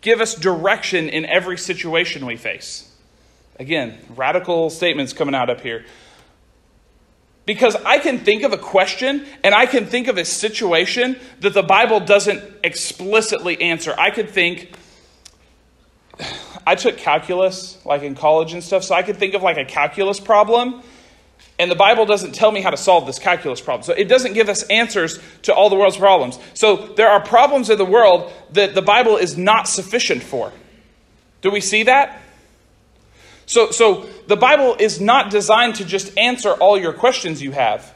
give 0.00 0.20
us 0.20 0.36
direction 0.36 1.08
in 1.08 1.26
every 1.26 1.58
situation 1.58 2.24
we 2.24 2.36
face. 2.36 2.88
Again, 3.58 3.98
radical 4.10 4.70
statements 4.70 5.12
coming 5.12 5.34
out 5.34 5.50
up 5.50 5.60
here. 5.60 5.84
Because 7.46 7.76
I 7.76 7.98
can 7.98 8.18
think 8.18 8.42
of 8.42 8.52
a 8.52 8.58
question 8.58 9.24
and 9.44 9.54
I 9.54 9.66
can 9.66 9.86
think 9.86 10.08
of 10.08 10.18
a 10.18 10.24
situation 10.24 11.16
that 11.40 11.54
the 11.54 11.62
Bible 11.62 12.00
doesn't 12.00 12.42
explicitly 12.64 13.62
answer. 13.62 13.94
I 13.96 14.10
could 14.10 14.28
think, 14.28 14.76
I 16.66 16.74
took 16.74 16.96
calculus, 16.98 17.78
like 17.84 18.02
in 18.02 18.16
college 18.16 18.52
and 18.52 18.62
stuff, 18.62 18.82
so 18.82 18.96
I 18.96 19.02
could 19.02 19.16
think 19.16 19.34
of 19.34 19.42
like 19.42 19.58
a 19.58 19.64
calculus 19.64 20.18
problem, 20.18 20.82
and 21.58 21.70
the 21.70 21.76
Bible 21.76 22.04
doesn't 22.04 22.34
tell 22.34 22.50
me 22.50 22.60
how 22.60 22.70
to 22.70 22.76
solve 22.76 23.06
this 23.06 23.20
calculus 23.20 23.60
problem. 23.60 23.84
So 23.84 23.92
it 23.92 24.08
doesn't 24.08 24.32
give 24.34 24.48
us 24.48 24.64
answers 24.64 25.20
to 25.42 25.54
all 25.54 25.70
the 25.70 25.76
world's 25.76 25.96
problems. 25.96 26.38
So 26.54 26.76
there 26.96 27.08
are 27.08 27.20
problems 27.20 27.70
in 27.70 27.78
the 27.78 27.84
world 27.84 28.32
that 28.52 28.74
the 28.74 28.82
Bible 28.82 29.16
is 29.16 29.38
not 29.38 29.68
sufficient 29.68 30.22
for. 30.22 30.52
Do 31.42 31.50
we 31.50 31.60
see 31.60 31.84
that? 31.84 32.20
So, 33.46 33.70
so 33.70 34.06
the 34.26 34.36
Bible 34.36 34.76
is 34.78 35.00
not 35.00 35.30
designed 35.30 35.76
to 35.76 35.84
just 35.84 36.16
answer 36.18 36.50
all 36.52 36.78
your 36.78 36.92
questions 36.92 37.40
you 37.40 37.52
have. 37.52 37.94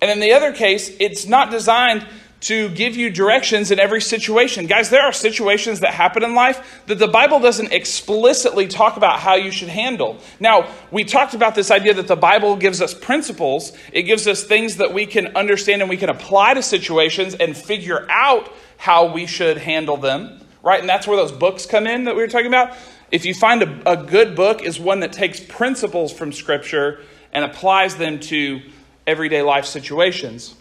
And 0.00 0.10
in 0.10 0.20
the 0.20 0.32
other 0.32 0.52
case, 0.52 0.94
it's 1.00 1.26
not 1.26 1.50
designed 1.50 2.06
to 2.40 2.68
give 2.70 2.96
you 2.96 3.10
directions 3.10 3.72
in 3.72 3.80
every 3.80 4.00
situation. 4.00 4.66
Guys, 4.66 4.90
there 4.90 5.02
are 5.02 5.12
situations 5.12 5.80
that 5.80 5.92
happen 5.92 6.22
in 6.22 6.34
life 6.34 6.82
that 6.86 6.98
the 6.98 7.08
Bible 7.08 7.40
doesn't 7.40 7.72
explicitly 7.72 8.68
talk 8.68 8.96
about 8.96 9.18
how 9.18 9.34
you 9.34 9.50
should 9.50 9.68
handle. 9.68 10.18
Now, 10.38 10.72
we 10.92 11.02
talked 11.02 11.34
about 11.34 11.56
this 11.56 11.72
idea 11.72 11.94
that 11.94 12.06
the 12.06 12.16
Bible 12.16 12.54
gives 12.56 12.80
us 12.80 12.94
principles, 12.94 13.72
it 13.92 14.02
gives 14.02 14.28
us 14.28 14.44
things 14.44 14.76
that 14.76 14.94
we 14.94 15.04
can 15.04 15.36
understand 15.36 15.82
and 15.82 15.88
we 15.88 15.96
can 15.96 16.10
apply 16.10 16.54
to 16.54 16.62
situations 16.62 17.34
and 17.34 17.56
figure 17.56 18.06
out 18.08 18.52
how 18.76 19.12
we 19.12 19.26
should 19.26 19.58
handle 19.58 19.96
them, 19.96 20.40
right? 20.62 20.78
And 20.78 20.88
that's 20.88 21.08
where 21.08 21.16
those 21.16 21.32
books 21.32 21.66
come 21.66 21.88
in 21.88 22.04
that 22.04 22.14
we 22.14 22.22
were 22.22 22.28
talking 22.28 22.46
about. 22.46 22.76
If 23.10 23.24
you 23.24 23.34
find 23.34 23.62
a, 23.62 23.92
a 23.92 23.96
good 23.96 24.36
book 24.36 24.62
is 24.62 24.78
one 24.78 25.00
that 25.00 25.12
takes 25.12 25.40
principles 25.40 26.12
from 26.12 26.32
Scripture 26.32 27.00
and 27.32 27.44
applies 27.44 27.96
them 27.96 28.20
to 28.20 28.60
everyday 29.06 29.42
life 29.42 29.64
situations. 29.64 30.54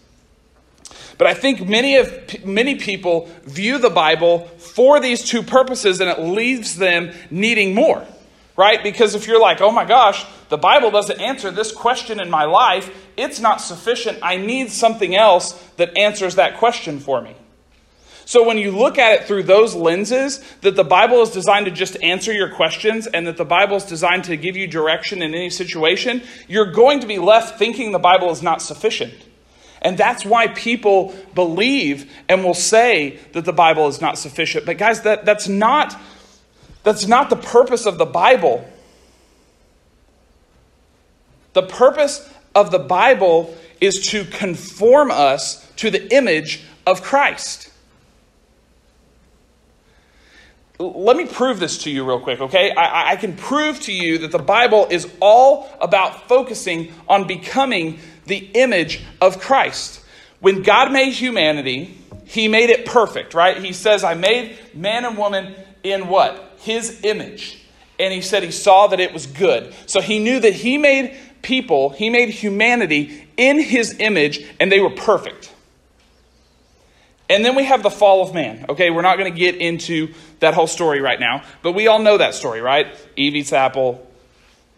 But 1.17 1.27
I 1.27 1.33
think 1.33 1.67
many 1.67 1.95
of 1.97 2.45
many 2.45 2.75
people 2.75 3.29
view 3.43 3.79
the 3.79 3.89
Bible 3.89 4.47
for 4.57 4.99
these 4.99 5.23
two 5.23 5.43
purposes 5.43 5.99
and 5.99 6.09
it 6.09 6.19
leaves 6.19 6.77
them 6.77 7.11
needing 7.29 7.73
more. 7.73 8.05
Right? 8.55 8.81
Because 8.81 9.13
if 9.13 9.27
you're 9.27 9.39
like, 9.39 9.61
"Oh 9.61 9.71
my 9.71 9.85
gosh, 9.85 10.25
the 10.49 10.57
Bible 10.57 10.89
doesn't 10.89 11.21
answer 11.21 11.51
this 11.51 11.71
question 11.71 12.19
in 12.19 12.29
my 12.29 12.45
life, 12.45 12.89
it's 13.15 13.39
not 13.39 13.61
sufficient. 13.61 14.17
I 14.23 14.37
need 14.37 14.71
something 14.71 15.15
else 15.15 15.53
that 15.77 15.95
answers 15.97 16.35
that 16.35 16.57
question 16.57 16.99
for 16.99 17.21
me." 17.21 17.35
So 18.27 18.43
when 18.43 18.57
you 18.57 18.71
look 18.71 18.97
at 18.97 19.13
it 19.13 19.23
through 19.25 19.43
those 19.43 19.73
lenses, 19.73 20.43
that 20.59 20.75
the 20.75 20.83
Bible 20.83 21.21
is 21.21 21.29
designed 21.29 21.65
to 21.67 21.71
just 21.71 21.95
answer 22.03 22.33
your 22.33 22.49
questions 22.49 23.07
and 23.07 23.25
that 23.25 23.37
the 23.37 23.45
Bible 23.45 23.77
is 23.77 23.85
designed 23.85 24.25
to 24.25 24.35
give 24.35 24.57
you 24.57 24.67
direction 24.67 25.21
in 25.21 25.33
any 25.33 25.49
situation, 25.49 26.21
you're 26.45 26.73
going 26.73 26.99
to 26.99 27.07
be 27.07 27.19
left 27.19 27.57
thinking 27.57 27.93
the 27.93 27.99
Bible 27.99 28.29
is 28.29 28.43
not 28.43 28.61
sufficient. 28.61 29.13
And 29.81 29.97
that's 29.97 30.25
why 30.25 30.47
people 30.47 31.15
believe 31.35 32.11
and 32.27 32.43
will 32.43 32.53
say 32.53 33.17
that 33.31 33.45
the 33.45 33.53
Bible 33.53 33.87
is 33.87 34.01
not 34.01 34.17
sufficient. 34.17 34.65
But 34.65 34.77
guys, 34.77 35.03
that, 35.03 35.23
that's 35.23 35.47
not 35.47 35.97
that's 36.83 37.07
not 37.07 37.29
the 37.29 37.37
purpose 37.37 37.85
of 37.85 37.97
the 37.97 38.05
Bible. 38.05 38.69
The 41.53 41.63
purpose 41.63 42.29
of 42.53 42.71
the 42.71 42.79
Bible 42.79 43.55
is 43.79 44.09
to 44.09 44.25
conform 44.25 45.11
us 45.11 45.65
to 45.77 45.89
the 45.89 46.13
image 46.13 46.65
of 46.85 47.01
Christ 47.01 47.71
let 50.79 51.17
me 51.17 51.25
prove 51.25 51.59
this 51.59 51.79
to 51.83 51.89
you 51.89 52.05
real 52.05 52.19
quick, 52.19 52.39
okay? 52.39 52.71
I, 52.71 53.11
I, 53.11 53.15
can 53.15 53.35
prove 53.35 53.79
to 53.81 53.91
you 53.91 54.19
that 54.19 54.31
the 54.31 54.39
Bible 54.39 54.87
is 54.91 55.07
all 55.19 55.69
about 55.81 56.27
focusing 56.27 56.93
on 57.07 57.25
becoming 57.25 57.99
the 58.25 58.37
image 58.53 59.01
of 59.19 59.39
Christ. 59.39 60.03
When 60.39 60.61
God 60.61 60.91
made 60.91 61.13
humanity, 61.13 61.97
He 62.25 62.47
made 62.47 62.69
it 62.69 62.85
perfect, 62.85 63.33
right? 63.33 63.57
He 63.57 63.73
says, 63.73 64.03
I 64.03 64.13
made 64.13 64.57
man 64.75 65.03
and 65.03 65.17
woman 65.17 65.55
in 65.83 66.09
what? 66.09 66.53
His 66.59 67.03
image. 67.03 67.65
And 67.99 68.13
He 68.13 68.21
said 68.21 68.43
He 68.43 68.51
saw 68.51 68.87
that 68.87 68.99
it 68.99 69.13
was 69.13 69.25
good. 69.25 69.73
So 69.87 69.99
He 69.99 70.19
knew 70.19 70.39
that 70.39 70.53
He 70.53 70.77
made 70.77 71.17
people, 71.41 71.89
He 71.89 72.11
made 72.11 72.29
humanity 72.29 73.27
in 73.35 73.59
His 73.59 73.99
image, 73.99 74.45
and 74.59 74.71
they 74.71 74.79
were 74.79 74.91
perfect. 74.91 75.51
And 77.29 77.43
then 77.43 77.55
we 77.55 77.65
have 77.65 77.83
the 77.83 77.89
fall 77.89 78.23
of 78.23 78.33
man. 78.33 78.65
Okay, 78.69 78.89
we're 78.89 79.01
not 79.01 79.17
going 79.17 79.31
to 79.31 79.37
get 79.37 79.55
into 79.55 80.13
that 80.39 80.53
whole 80.53 80.67
story 80.67 81.01
right 81.01 81.19
now, 81.19 81.43
but 81.61 81.73
we 81.73 81.87
all 81.87 81.99
know 81.99 82.17
that 82.17 82.33
story, 82.33 82.61
right? 82.61 82.87
Eve 83.17 83.35
eats 83.35 83.51
apple, 83.51 84.07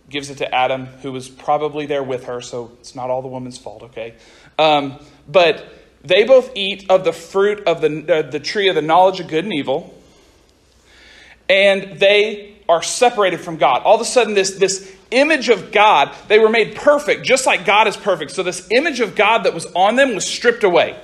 gives 0.09 0.29
it 0.29 0.39
to 0.39 0.55
Adam, 0.55 0.85
who 0.85 1.11
was 1.11 1.29
probably 1.29 1.85
there 1.85 2.03
with 2.03 2.25
her, 2.25 2.41
so 2.41 2.71
it's 2.79 2.95
not 2.95 3.09
all 3.09 3.21
the 3.21 3.27
woman's 3.27 3.57
fault, 3.57 3.83
okay? 3.83 4.15
Um, 4.57 4.99
but 5.27 5.71
they 6.03 6.23
both 6.23 6.55
eat 6.55 6.89
of 6.89 7.03
the 7.03 7.13
fruit 7.13 7.67
of 7.67 7.81
the, 7.81 8.17
uh, 8.17 8.21
the 8.29 8.39
tree 8.39 8.67
of 8.67 8.75
the 8.75 8.81
knowledge 8.81 9.19
of 9.19 9.27
good 9.27 9.43
and 9.43 9.53
evil, 9.53 9.95
and 11.47 11.99
they 11.99 12.55
are 12.67 12.81
separated 12.81 13.41
from 13.41 13.57
God. 13.57 13.83
All 13.83 13.95
of 13.95 14.01
a 14.01 14.05
sudden, 14.05 14.33
this, 14.33 14.51
this 14.51 14.95
image 15.11 15.49
of 15.49 15.71
God, 15.71 16.15
they 16.27 16.39
were 16.39 16.49
made 16.49 16.75
perfect, 16.75 17.25
just 17.25 17.45
like 17.45 17.65
God 17.65 17.87
is 17.87 17.97
perfect. 17.97 18.31
So, 18.31 18.43
this 18.43 18.67
image 18.71 18.99
of 18.99 19.15
God 19.15 19.43
that 19.43 19.53
was 19.53 19.65
on 19.75 19.95
them 19.95 20.15
was 20.15 20.25
stripped 20.25 20.63
away. 20.63 20.99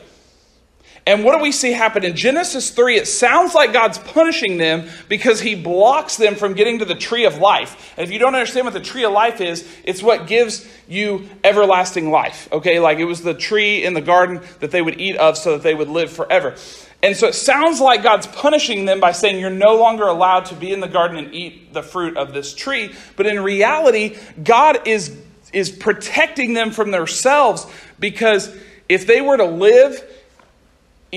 And 1.08 1.24
what 1.24 1.38
do 1.38 1.42
we 1.42 1.52
see 1.52 1.72
happen 1.72 2.04
in 2.04 2.16
Genesis 2.16 2.72
3? 2.72 2.98
It 2.98 3.08
sounds 3.08 3.54
like 3.54 3.72
God's 3.72 4.00
punishing 4.00 4.58
them 4.58 4.90
because 5.08 5.40
he 5.40 5.54
blocks 5.54 6.18
them 6.18 6.34
from 6.34 6.54
getting 6.54 6.80
to 6.80 6.86
the 6.86 6.96
tree 6.96 7.26
of 7.26 7.38
life. 7.38 7.94
And 7.96 8.04
if 8.04 8.12
you 8.12 8.18
don't 8.18 8.34
understand 8.34 8.66
what 8.66 8.74
the 8.74 8.80
tree 8.80 9.04
of 9.04 9.12
life 9.12 9.40
is, 9.40 9.68
it's 9.84 10.02
what 10.02 10.26
gives 10.26 10.68
you 10.88 11.30
everlasting 11.44 12.10
life. 12.10 12.50
Okay, 12.52 12.80
like 12.80 12.98
it 12.98 13.06
was 13.06 13.22
the 13.22 13.36
tree 13.36 13.84
in 13.84 13.94
the 13.94 14.02
garden 14.02 14.42
that 14.62 14.72
they 14.72 14.82
would 14.82 15.00
eat 15.00 15.16
of 15.18 15.38
so 15.38 15.52
that 15.52 15.62
they 15.62 15.76
would 15.76 15.90
live 15.90 16.12
forever. 16.12 16.56
And 17.04 17.16
so 17.16 17.28
it 17.28 17.36
sounds 17.36 17.80
like 17.80 18.02
God's 18.02 18.26
punishing 18.26 18.86
them 18.86 19.00
by 19.00 19.12
saying 19.12 19.40
you're 19.40 19.52
no 19.52 19.76
longer 19.76 20.08
allowed 20.08 20.46
to 20.46 20.56
be 20.56 20.74
in 20.74 20.80
the 20.80 20.88
garden 20.88 21.18
and 21.18 21.32
eat 21.36 21.72
the 21.72 21.84
fruit 21.84 22.18
of 22.18 22.34
this 22.34 22.56
tree. 22.56 22.96
But 23.16 23.28
in 23.28 23.44
reality, 23.44 24.18
God 24.44 24.88
is, 24.88 25.16
is 25.54 25.70
protecting 25.70 26.56
them 26.56 26.72
from 26.72 26.90
themselves 26.90 27.68
because 28.00 28.56
if 28.90 29.06
they 29.06 29.22
were 29.22 29.38
to 29.38 29.46
live 29.46 30.04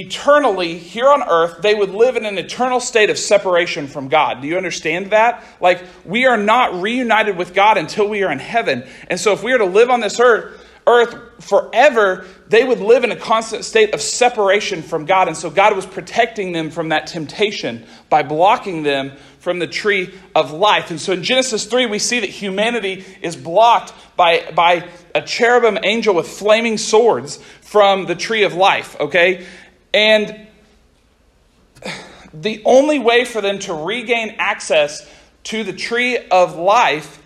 eternally 0.00 0.78
here 0.78 1.08
on 1.08 1.22
earth, 1.22 1.62
they 1.62 1.74
would 1.74 1.90
live 1.90 2.16
in 2.16 2.24
an 2.24 2.38
eternal 2.38 2.80
state 2.80 3.10
of 3.10 3.18
separation 3.18 3.86
from 3.86 4.08
God. 4.08 4.42
Do 4.42 4.48
you 4.48 4.56
understand 4.56 5.10
that? 5.10 5.44
Like, 5.60 5.82
we 6.04 6.26
are 6.26 6.36
not 6.36 6.80
reunited 6.80 7.36
with 7.36 7.54
God 7.54 7.78
until 7.78 8.08
we 8.08 8.22
are 8.22 8.32
in 8.32 8.38
heaven. 8.38 8.86
And 9.08 9.18
so, 9.18 9.32
if 9.32 9.42
we 9.42 9.52
are 9.52 9.58
to 9.58 9.64
live 9.64 9.90
on 9.90 10.00
this 10.00 10.20
earth, 10.20 10.64
earth 10.86 11.44
forever, 11.44 12.26
they 12.48 12.64
would 12.64 12.80
live 12.80 13.04
in 13.04 13.12
a 13.12 13.16
constant 13.16 13.64
state 13.64 13.92
of 13.92 14.00
separation 14.00 14.82
from 14.82 15.04
God. 15.04 15.28
And 15.28 15.36
so, 15.36 15.50
God 15.50 15.76
was 15.76 15.86
protecting 15.86 16.52
them 16.52 16.70
from 16.70 16.90
that 16.90 17.06
temptation 17.06 17.86
by 18.08 18.22
blocking 18.22 18.82
them 18.82 19.12
from 19.40 19.58
the 19.58 19.66
tree 19.66 20.12
of 20.34 20.52
life. 20.52 20.90
And 20.90 21.00
so 21.00 21.12
in 21.12 21.22
Genesis 21.22 21.64
3, 21.64 21.86
we 21.86 21.98
see 21.98 22.20
that 22.20 22.28
humanity 22.28 23.04
is 23.22 23.36
blocked 23.36 23.94
by, 24.16 24.50
by 24.54 24.88
a 25.14 25.22
cherubim 25.22 25.78
angel 25.82 26.14
with 26.14 26.28
flaming 26.28 26.76
swords 26.76 27.36
from 27.62 28.06
the 28.06 28.14
tree 28.14 28.42
of 28.42 28.54
life, 28.54 28.98
okay? 29.00 29.46
And 29.92 30.46
the 32.32 32.62
only 32.64 32.98
way 32.98 33.24
for 33.24 33.40
them 33.40 33.58
to 33.60 33.74
regain 33.74 34.36
access 34.38 35.08
to 35.44 35.64
the 35.64 35.72
tree 35.72 36.18
of 36.30 36.56
life 36.56 37.22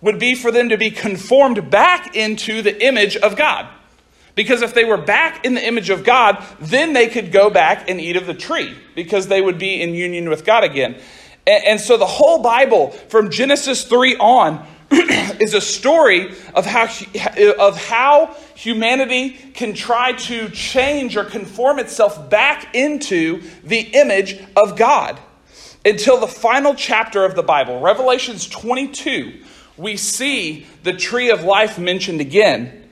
would 0.00 0.18
be 0.18 0.34
for 0.34 0.50
them 0.50 0.70
to 0.70 0.76
be 0.78 0.90
conformed 0.90 1.70
back 1.70 2.16
into 2.16 2.62
the 2.62 2.84
image 2.84 3.16
of 3.16 3.36
God. 3.36 3.68
Because 4.34 4.62
if 4.62 4.74
they 4.74 4.84
were 4.84 4.96
back 4.96 5.44
in 5.44 5.54
the 5.54 5.66
image 5.66 5.90
of 5.90 6.04
God, 6.04 6.42
then 6.60 6.92
they 6.92 7.08
could 7.08 7.32
go 7.32 7.50
back 7.50 7.90
and 7.90 8.00
eat 8.00 8.16
of 8.16 8.26
the 8.26 8.34
tree 8.34 8.76
because 8.94 9.28
they 9.28 9.42
would 9.42 9.58
be 9.58 9.82
in 9.82 9.94
union 9.94 10.28
with 10.28 10.44
God 10.44 10.64
again. 10.64 11.00
And, 11.46 11.64
and 11.64 11.80
so 11.80 11.96
the 11.96 12.06
whole 12.06 12.42
Bible, 12.42 12.90
from 12.90 13.30
Genesis 13.30 13.84
3 13.84 14.16
on, 14.16 14.66
is 14.90 15.54
a 15.54 15.60
story 15.60 16.34
of 16.54 16.64
how, 16.64 16.88
of 17.58 17.84
how 17.84 18.36
humanity 18.60 19.30
can 19.30 19.72
try 19.72 20.12
to 20.12 20.50
change 20.50 21.16
or 21.16 21.24
conform 21.24 21.78
itself 21.78 22.28
back 22.28 22.74
into 22.74 23.42
the 23.64 23.80
image 23.80 24.38
of 24.54 24.76
God. 24.76 25.18
Until 25.82 26.20
the 26.20 26.26
final 26.26 26.74
chapter 26.74 27.24
of 27.24 27.34
the 27.34 27.42
Bible, 27.42 27.80
Revelations 27.80 28.46
22, 28.46 29.42
we 29.78 29.96
see 29.96 30.66
the 30.82 30.92
tree 30.92 31.30
of 31.30 31.42
life 31.42 31.78
mentioned 31.78 32.20
again. 32.20 32.90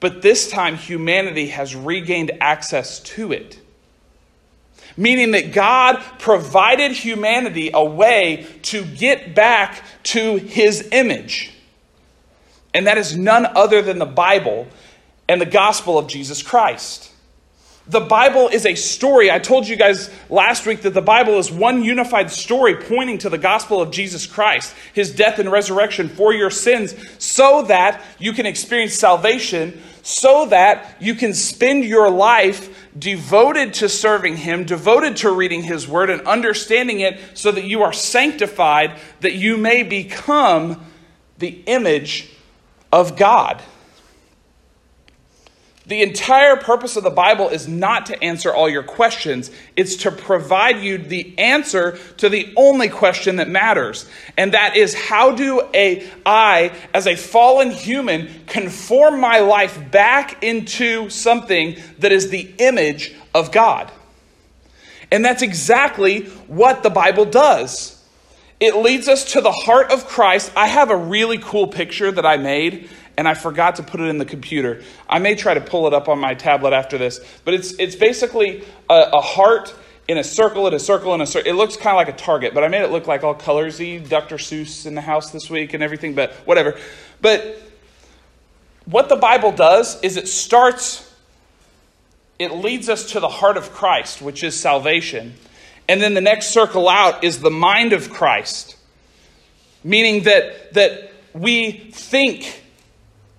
But 0.00 0.20
this 0.20 0.50
time, 0.50 0.74
humanity 0.74 1.46
has 1.48 1.76
regained 1.76 2.32
access 2.40 2.98
to 3.00 3.30
it. 3.30 3.60
Meaning 4.96 5.30
that 5.30 5.52
God 5.52 6.02
provided 6.18 6.90
humanity 6.90 7.70
a 7.72 7.84
way 7.84 8.48
to 8.62 8.84
get 8.84 9.36
back 9.36 9.84
to 10.04 10.38
his 10.38 10.88
image. 10.90 11.52
And 12.74 12.86
that 12.86 12.98
is 12.98 13.16
none 13.16 13.46
other 13.46 13.82
than 13.82 13.98
the 13.98 14.06
Bible 14.06 14.66
and 15.28 15.40
the 15.40 15.46
gospel 15.46 15.98
of 15.98 16.08
Jesus 16.08 16.42
Christ. 16.42 17.10
The 17.86 18.00
Bible 18.00 18.48
is 18.48 18.64
a 18.64 18.76
story. 18.76 19.28
I 19.30 19.40
told 19.40 19.66
you 19.66 19.74
guys 19.74 20.08
last 20.30 20.66
week 20.66 20.82
that 20.82 20.94
the 20.94 21.02
Bible 21.02 21.38
is 21.38 21.50
one 21.50 21.82
unified 21.82 22.30
story 22.30 22.76
pointing 22.76 23.18
to 23.18 23.28
the 23.28 23.38
gospel 23.38 23.82
of 23.82 23.90
Jesus 23.90 24.24
Christ, 24.24 24.72
his 24.92 25.12
death 25.12 25.40
and 25.40 25.50
resurrection 25.50 26.08
for 26.08 26.32
your 26.32 26.50
sins, 26.50 26.94
so 27.18 27.62
that 27.62 28.00
you 28.20 28.32
can 28.32 28.46
experience 28.46 28.94
salvation, 28.94 29.82
so 30.02 30.46
that 30.46 30.96
you 31.00 31.16
can 31.16 31.34
spend 31.34 31.84
your 31.84 32.08
life 32.08 32.88
devoted 32.96 33.74
to 33.74 33.88
serving 33.88 34.36
him, 34.36 34.64
devoted 34.64 35.16
to 35.18 35.32
reading 35.32 35.64
his 35.64 35.88
word 35.88 36.08
and 36.08 36.22
understanding 36.22 37.00
it, 37.00 37.20
so 37.34 37.50
that 37.50 37.64
you 37.64 37.82
are 37.82 37.92
sanctified, 37.92 38.96
that 39.20 39.34
you 39.34 39.56
may 39.56 39.82
become 39.82 40.84
the 41.38 41.62
image 41.66 42.31
of 42.92 43.16
God. 43.16 43.62
The 45.84 46.02
entire 46.02 46.56
purpose 46.56 46.96
of 46.96 47.02
the 47.02 47.10
Bible 47.10 47.48
is 47.48 47.66
not 47.66 48.06
to 48.06 48.22
answer 48.22 48.54
all 48.54 48.68
your 48.68 48.84
questions. 48.84 49.50
It's 49.74 49.96
to 49.96 50.12
provide 50.12 50.78
you 50.78 50.96
the 50.96 51.36
answer 51.38 51.98
to 52.18 52.28
the 52.28 52.52
only 52.56 52.88
question 52.88 53.36
that 53.36 53.48
matters. 53.48 54.08
And 54.36 54.54
that 54.54 54.76
is 54.76 54.94
how 54.94 55.32
do 55.32 55.60
a, 55.74 56.08
I, 56.24 56.72
as 56.94 57.08
a 57.08 57.16
fallen 57.16 57.72
human, 57.72 58.30
conform 58.46 59.20
my 59.20 59.40
life 59.40 59.90
back 59.90 60.44
into 60.44 61.10
something 61.10 61.76
that 61.98 62.12
is 62.12 62.30
the 62.30 62.54
image 62.58 63.16
of 63.34 63.50
God? 63.50 63.90
And 65.10 65.24
that's 65.24 65.42
exactly 65.42 66.26
what 66.46 66.84
the 66.84 66.90
Bible 66.90 67.24
does. 67.24 67.91
It 68.62 68.76
leads 68.76 69.08
us 69.08 69.32
to 69.32 69.40
the 69.40 69.50
heart 69.50 69.90
of 69.90 70.06
Christ. 70.06 70.52
I 70.54 70.68
have 70.68 70.90
a 70.90 70.96
really 70.96 71.38
cool 71.38 71.66
picture 71.66 72.12
that 72.12 72.24
I 72.24 72.36
made 72.36 72.88
and 73.16 73.26
I 73.26 73.34
forgot 73.34 73.74
to 73.76 73.82
put 73.82 73.98
it 74.00 74.04
in 74.04 74.18
the 74.18 74.24
computer. 74.24 74.84
I 75.08 75.18
may 75.18 75.34
try 75.34 75.54
to 75.54 75.60
pull 75.60 75.88
it 75.88 75.92
up 75.92 76.08
on 76.08 76.20
my 76.20 76.34
tablet 76.34 76.72
after 76.72 76.96
this, 76.96 77.18
but 77.44 77.54
it's 77.54 77.72
it's 77.80 77.96
basically 77.96 78.62
a, 78.88 79.08
a 79.14 79.20
heart 79.20 79.74
in 80.06 80.16
a 80.16 80.22
circle 80.22 80.66
and 80.66 80.76
a 80.76 80.78
circle 80.78 81.12
and 81.12 81.20
a 81.24 81.26
circle. 81.26 81.50
It 81.50 81.56
looks 81.56 81.76
kind 81.76 81.96
of 81.96 82.06
like 82.06 82.14
a 82.14 82.16
target, 82.16 82.54
but 82.54 82.62
I 82.62 82.68
made 82.68 82.82
it 82.82 82.92
look 82.92 83.08
like 83.08 83.24
all 83.24 83.34
colorsy. 83.34 84.08
Dr. 84.08 84.36
Seuss 84.36 84.86
in 84.86 84.94
the 84.94 85.00
house 85.00 85.32
this 85.32 85.50
week 85.50 85.74
and 85.74 85.82
everything, 85.82 86.14
but 86.14 86.32
whatever. 86.44 86.78
But 87.20 87.60
what 88.84 89.08
the 89.08 89.16
Bible 89.16 89.50
does 89.50 90.00
is 90.02 90.16
it 90.16 90.28
starts. 90.28 91.12
It 92.38 92.52
leads 92.52 92.88
us 92.88 93.10
to 93.10 93.18
the 93.18 93.28
heart 93.28 93.56
of 93.56 93.72
Christ, 93.72 94.22
which 94.22 94.44
is 94.44 94.54
salvation. 94.54 95.34
And 95.88 96.00
then 96.00 96.14
the 96.14 96.20
next 96.20 96.48
circle 96.48 96.88
out 96.88 97.24
is 97.24 97.40
the 97.40 97.50
mind 97.50 97.92
of 97.92 98.10
Christ, 98.10 98.76
meaning 99.82 100.24
that, 100.24 100.74
that 100.74 101.12
we 101.34 101.72
think 101.92 102.62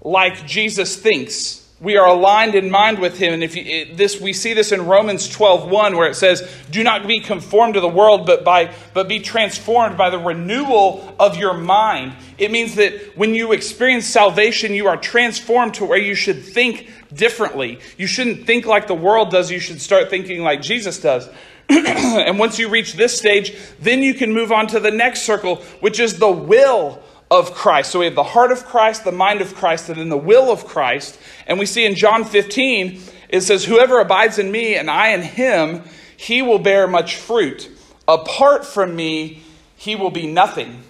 like 0.02 0.46
Jesus 0.46 0.96
thinks. 0.96 1.62
We 1.80 1.98
are 1.98 2.08
aligned 2.08 2.56
in 2.56 2.72
mind 2.72 3.00
with 3.00 3.18
him. 3.18 3.34
And 3.34 3.44
if 3.44 3.58
you, 3.58 3.94
this, 3.96 4.20
we 4.20 4.32
see 4.32 4.54
this 4.54 4.72
in 4.72 4.86
Romans 4.86 5.28
12, 5.28 5.70
1, 5.70 5.98
where 5.98 6.10
it 6.10 6.16
says, 6.16 6.50
Do 6.72 6.82
not 6.82 7.08
be 7.08 7.20
conformed 7.20 7.74
to 7.74 7.82
the 7.82 7.90
world, 7.90 8.26
but, 8.26 8.46
by, 8.46 8.74
but 8.94 9.10
be 9.10 9.20
transformed 9.20 9.98
by 9.98 10.10
the 10.10 10.18
renewal 10.18 11.14
of 11.20 11.36
your 11.36 11.54
mind. 11.54 12.14
It 12.38 12.52
means 12.52 12.76
that 12.76 13.18
when 13.18 13.36
you 13.36 13.52
experience 13.52 14.06
salvation, 14.06 14.74
you 14.74 14.88
are 14.88 14.96
transformed 14.96 15.74
to 15.76 15.86
where 15.86 15.98
you 15.98 16.16
should 16.16 16.42
think 16.42 16.90
differently. 17.14 17.80
You 17.98 18.08
shouldn't 18.08 18.46
think 18.48 18.66
like 18.66 18.88
the 18.88 18.94
world 18.94 19.30
does, 19.30 19.52
you 19.52 19.60
should 19.60 19.82
start 19.82 20.10
thinking 20.10 20.42
like 20.42 20.62
Jesus 20.62 21.02
does. 21.02 21.28
and 21.70 22.38
once 22.38 22.60
you 22.60 22.70
reach 22.70 22.94
this 22.94 23.18
stage, 23.18 23.56
then 23.80 24.02
you 24.02 24.14
can 24.14 24.34
move 24.34 24.52
on 24.52 24.68
to 24.68 24.80
the 24.80 24.92
next 24.92 25.24
circle, 25.24 25.58
which 25.80 26.00
is 26.00 26.20
the 26.20 26.32
will 26.32 27.02
of 27.32 27.54
Christ. 27.54 27.92
So 27.92 28.00
we 28.00 28.06
have 28.06 28.16
the 28.16 28.24
heart 28.24 28.52
of 28.52 28.66
Christ, 28.66 29.04
the 29.04 29.12
mind 29.12 29.42
of 29.42 29.56
Christ, 29.56 29.90
and 29.90 29.98
then 29.98 30.10
the 30.10 30.18
will 30.18 30.52
of 30.52 30.66
Christ. 30.66 31.20
And 31.48 31.58
we 31.58 31.66
see 31.66 31.86
in 31.86 31.96
John 31.96 32.26
15, 32.26 33.02
it 33.30 33.42
says, 33.42 33.66
Whoever 33.66 34.00
abides 34.00 34.38
in 34.38 34.52
me 34.52 34.76
and 34.76 34.90
I 34.90 35.10
in 35.10 35.22
him, 35.22 35.84
he 36.16 36.42
will 36.42 36.60
bear 36.60 36.88
much 36.88 37.16
fruit. 37.16 37.70
Apart 38.08 38.66
from 38.66 38.96
me, 38.96 39.42
he 39.76 39.96
will 39.96 40.12
be 40.12 40.28
nothing. 40.28 40.84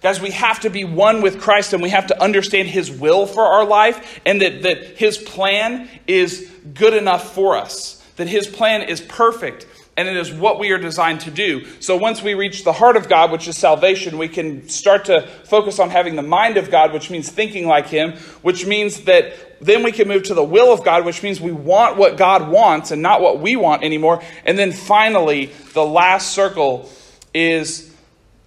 Guys, 0.00 0.20
we 0.20 0.32
have 0.32 0.58
to 0.60 0.70
be 0.70 0.82
one 0.82 1.22
with 1.22 1.40
Christ 1.40 1.72
and 1.72 1.82
we 1.82 1.90
have 1.90 2.08
to 2.08 2.20
understand 2.20 2.68
his 2.68 2.90
will 2.90 3.24
for 3.24 3.44
our 3.44 3.64
life 3.64 4.20
and 4.26 4.42
that, 4.42 4.62
that 4.62 4.98
his 4.98 5.16
plan 5.16 5.88
is 6.08 6.50
good 6.74 6.92
enough 6.92 7.34
for 7.34 7.56
us, 7.56 8.04
that 8.16 8.26
his 8.26 8.48
plan 8.48 8.82
is 8.82 9.00
perfect 9.00 9.66
and 9.96 10.08
it 10.08 10.16
is 10.16 10.32
what 10.32 10.58
we 10.58 10.70
are 10.70 10.78
designed 10.78 11.20
to 11.20 11.30
do. 11.30 11.66
So 11.80 11.96
once 11.96 12.22
we 12.22 12.32
reach 12.32 12.64
the 12.64 12.72
heart 12.72 12.96
of 12.96 13.08
God, 13.08 13.30
which 13.30 13.46
is 13.46 13.58
salvation, 13.58 14.16
we 14.16 14.28
can 14.28 14.68
start 14.68 15.04
to 15.06 15.26
focus 15.44 15.78
on 15.78 15.90
having 15.90 16.16
the 16.16 16.22
mind 16.22 16.56
of 16.56 16.70
God, 16.70 16.92
which 16.94 17.10
means 17.10 17.28
thinking 17.28 17.66
like 17.66 17.88
Him, 17.88 18.12
which 18.40 18.64
means 18.64 19.02
that 19.02 19.60
then 19.60 19.82
we 19.82 19.92
can 19.92 20.08
move 20.08 20.24
to 20.24 20.34
the 20.34 20.42
will 20.42 20.72
of 20.72 20.82
God, 20.82 21.04
which 21.04 21.22
means 21.22 21.40
we 21.40 21.52
want 21.52 21.98
what 21.98 22.16
God 22.16 22.48
wants 22.48 22.90
and 22.90 23.02
not 23.02 23.20
what 23.20 23.40
we 23.40 23.54
want 23.54 23.84
anymore. 23.84 24.22
And 24.46 24.58
then 24.58 24.72
finally, 24.72 25.52
the 25.74 25.84
last 25.84 26.32
circle 26.32 26.88
is 27.34 27.94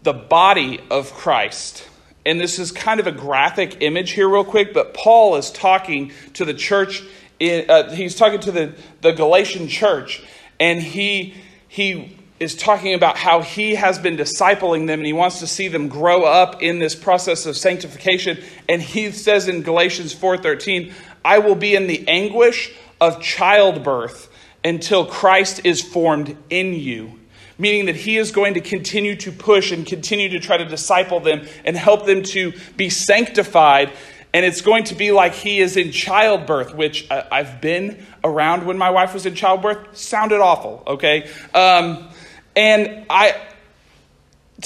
the 0.02 0.14
body 0.14 0.82
of 0.90 1.14
Christ. 1.14 1.88
And 2.26 2.42
this 2.42 2.58
is 2.58 2.72
kind 2.72 3.00
of 3.00 3.06
a 3.06 3.12
graphic 3.12 3.78
image 3.82 4.12
here, 4.12 4.28
real 4.28 4.44
quick, 4.44 4.74
but 4.74 4.96
Paul 4.96 5.36
is 5.36 5.52
talking 5.52 6.12
to 6.34 6.44
the 6.44 6.56
church. 6.56 7.04
In, 7.40 7.70
uh, 7.70 7.94
he's 7.94 8.16
talking 8.16 8.40
to 8.42 8.52
the, 8.52 8.76
the 9.02 9.12
Galatian 9.12 9.68
church 9.68 10.24
and 10.60 10.82
he 10.82 11.36
he 11.68 12.18
is 12.40 12.56
talking 12.56 12.94
about 12.94 13.18
how 13.18 13.42
he 13.42 13.76
has 13.76 13.98
been 13.98 14.18
discipling 14.18 14.88
them 14.88 15.00
and 15.00 15.06
he 15.06 15.14
wants 15.14 15.40
to 15.40 15.48
see 15.48 15.68
them 15.68 15.88
grow 15.88 16.24
up 16.24 16.62
in 16.62 16.80
this 16.80 16.94
process 16.94 17.46
of 17.46 17.56
sanctification. 17.56 18.38
And 18.68 18.82
he 18.82 19.12
says 19.12 19.48
in 19.48 19.62
Galatians 19.62 20.14
4:13 20.14 20.94
I 21.24 21.40
will 21.40 21.56
be 21.56 21.76
in 21.76 21.88
the 21.88 22.08
anguish 22.08 22.72
of 23.00 23.22
childbirth 23.22 24.30
until 24.64 25.06
Christ 25.06 25.62
is 25.64 25.82
formed 25.82 26.38
in 26.50 26.74
you. 26.74 27.20
Meaning 27.58 27.86
that 27.86 27.96
he 27.96 28.18
is 28.18 28.32
going 28.32 28.56
to 28.56 28.60
continue 28.60 29.16
to 29.18 29.32
push 29.32 29.72
and 29.72 29.86
continue 29.86 30.28
to 30.30 30.40
try 30.40 30.58
to 30.58 30.66
disciple 30.66 31.22
them 31.22 31.48
and 31.64 31.78
help 31.78 32.06
them 32.06 32.22
to 32.24 32.52
be 32.76 32.90
sanctified 32.90 33.92
and 34.36 34.46
it's 34.46 34.60
going 34.60 34.84
to 34.84 34.96
be 34.96 35.14
like 35.14 35.34
he 35.34 35.62
is 35.62 35.78
in 35.78 35.94
childbirth, 35.94 36.76
which 36.76 37.10
I've 37.10 37.62
been 37.62 38.06
around 38.22 38.66
when 38.66 38.78
my 38.78 38.90
wife 38.90 39.14
was 39.14 39.26
in 39.26 39.34
childbirth. 39.34 39.96
Sounded 39.96 40.42
awful, 40.42 40.84
okay? 40.86 41.30
Um, 41.54 42.10
and 42.54 43.06
I, 43.10 43.34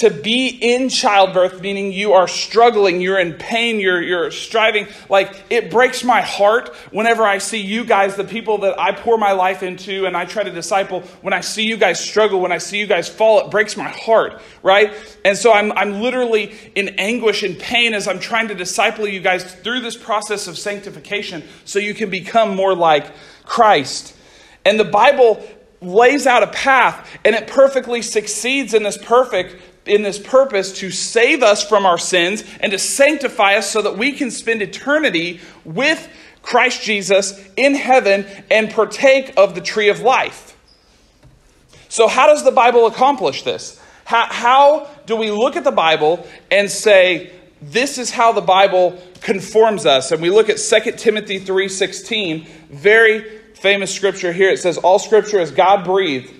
to 0.00 0.08
be 0.08 0.48
in 0.48 0.88
childbirth, 0.88 1.60
meaning 1.60 1.92
you 1.92 2.14
are 2.14 2.26
struggling, 2.26 3.02
you're 3.02 3.18
in 3.18 3.34
pain, 3.34 3.78
you're, 3.78 4.00
you're 4.00 4.30
striving. 4.30 4.86
Like, 5.10 5.44
it 5.50 5.70
breaks 5.70 6.02
my 6.02 6.22
heart 6.22 6.74
whenever 6.90 7.22
I 7.22 7.36
see 7.36 7.60
you 7.60 7.84
guys, 7.84 8.16
the 8.16 8.24
people 8.24 8.56
that 8.58 8.80
I 8.80 8.92
pour 8.92 9.18
my 9.18 9.32
life 9.32 9.62
into 9.62 10.06
and 10.06 10.16
I 10.16 10.24
try 10.24 10.42
to 10.42 10.50
disciple, 10.50 11.02
when 11.20 11.34
I 11.34 11.42
see 11.42 11.64
you 11.64 11.76
guys 11.76 12.00
struggle, 12.00 12.40
when 12.40 12.50
I 12.50 12.56
see 12.56 12.78
you 12.78 12.86
guys 12.86 13.10
fall, 13.10 13.44
it 13.44 13.50
breaks 13.50 13.76
my 13.76 13.90
heart, 13.90 14.40
right? 14.62 14.94
And 15.22 15.36
so 15.36 15.52
I'm, 15.52 15.70
I'm 15.72 16.00
literally 16.00 16.54
in 16.74 16.88
anguish 16.98 17.42
and 17.42 17.58
pain 17.58 17.92
as 17.92 18.08
I'm 18.08 18.20
trying 18.20 18.48
to 18.48 18.54
disciple 18.54 19.06
you 19.06 19.20
guys 19.20 19.54
through 19.54 19.80
this 19.80 19.98
process 19.98 20.48
of 20.48 20.56
sanctification 20.56 21.44
so 21.66 21.78
you 21.78 21.92
can 21.92 22.08
become 22.08 22.56
more 22.56 22.74
like 22.74 23.12
Christ. 23.44 24.16
And 24.64 24.80
the 24.80 24.84
Bible 24.84 25.46
lays 25.82 26.26
out 26.26 26.42
a 26.42 26.46
path 26.46 27.08
and 27.24 27.34
it 27.34 27.46
perfectly 27.46 28.02
succeeds 28.02 28.74
in 28.74 28.82
this 28.82 28.98
perfect 28.98 29.69
in 29.86 30.02
this 30.02 30.18
purpose 30.18 30.72
to 30.80 30.90
save 30.90 31.42
us 31.42 31.66
from 31.66 31.86
our 31.86 31.98
sins 31.98 32.44
and 32.60 32.72
to 32.72 32.78
sanctify 32.78 33.54
us 33.54 33.70
so 33.70 33.82
that 33.82 33.96
we 33.96 34.12
can 34.12 34.30
spend 34.30 34.62
eternity 34.62 35.40
with 35.64 36.08
Christ 36.42 36.82
Jesus 36.82 37.38
in 37.56 37.74
heaven 37.74 38.26
and 38.50 38.70
partake 38.70 39.32
of 39.36 39.54
the 39.54 39.60
tree 39.60 39.88
of 39.88 40.00
life. 40.00 40.56
So, 41.88 42.08
how 42.08 42.26
does 42.26 42.44
the 42.44 42.52
Bible 42.52 42.86
accomplish 42.86 43.42
this? 43.42 43.80
How, 44.04 44.26
how 44.26 44.90
do 45.06 45.16
we 45.16 45.30
look 45.30 45.56
at 45.56 45.64
the 45.64 45.70
Bible 45.70 46.26
and 46.50 46.70
say, 46.70 47.32
this 47.62 47.98
is 47.98 48.10
how 48.10 48.32
the 48.32 48.40
Bible 48.40 49.00
conforms 49.20 49.86
us? 49.86 50.12
And 50.12 50.22
we 50.22 50.30
look 50.30 50.48
at 50.48 50.58
2 50.58 50.92
Timothy 50.92 51.40
3.16, 51.40 52.46
very 52.70 53.38
famous 53.54 53.94
scripture 53.94 54.32
here. 54.32 54.50
It 54.50 54.58
says, 54.58 54.78
all 54.78 54.98
scripture 54.98 55.40
is 55.40 55.50
God-breathed. 55.50 56.32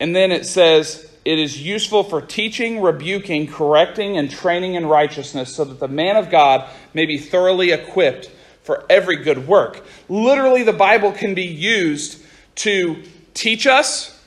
And 0.00 0.16
then 0.16 0.32
it 0.32 0.46
says, 0.46 1.09
it 1.24 1.38
is 1.38 1.60
useful 1.60 2.02
for 2.02 2.20
teaching, 2.20 2.80
rebuking, 2.80 3.46
correcting, 3.46 4.16
and 4.16 4.30
training 4.30 4.74
in 4.74 4.86
righteousness, 4.86 5.54
so 5.54 5.64
that 5.64 5.78
the 5.78 5.88
man 5.88 6.16
of 6.16 6.30
God 6.30 6.68
may 6.94 7.06
be 7.06 7.18
thoroughly 7.18 7.72
equipped 7.72 8.30
for 8.62 8.84
every 8.88 9.16
good 9.16 9.46
work. 9.46 9.84
Literally, 10.08 10.62
the 10.62 10.72
Bible 10.72 11.12
can 11.12 11.34
be 11.34 11.46
used 11.46 12.22
to 12.56 13.02
teach 13.34 13.66
us, 13.66 14.18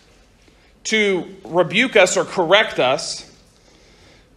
to 0.85 1.35
rebuke 1.43 1.95
us 1.95 2.17
or 2.17 2.25
correct 2.25 2.79
us, 2.79 3.29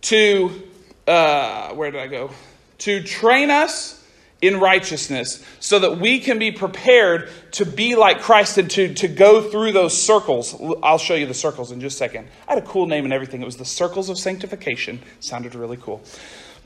to, 0.03 0.63
uh, 1.07 1.75
where 1.75 1.91
did 1.91 2.01
I 2.01 2.07
go? 2.07 2.31
To 2.79 3.03
train 3.03 3.51
us 3.51 4.06
in 4.43 4.61
righteousness 4.61 5.45
so 5.61 5.79
that 5.79 5.99
we 5.99 6.19
can 6.21 6.39
be 6.39 6.53
prepared 6.53 7.31
to 7.53 7.65
be 7.65 7.97
like 7.97 8.21
Christ 8.21 8.59
and 8.59 8.71
to, 8.73 8.93
to 8.95 9.09
go 9.09 9.41
through 9.41 9.73
those 9.73 10.01
circles. 10.01 10.55
I'll 10.83 10.99
show 10.99 11.15
you 11.15 11.27
the 11.27 11.35
circles 11.35 11.73
in 11.73 11.81
just 11.81 11.97
a 11.97 11.99
second. 11.99 12.29
I 12.47 12.55
had 12.55 12.63
a 12.63 12.67
cool 12.67 12.87
name 12.87 13.05
and 13.05 13.13
everything. 13.13 13.41
It 13.41 13.47
was 13.47 13.57
the 13.57 13.65
circles 13.65 14.09
of 14.11 14.19
sanctification. 14.19 15.01
Sounded 15.21 15.55
really 15.55 15.79
cool. 15.79 16.03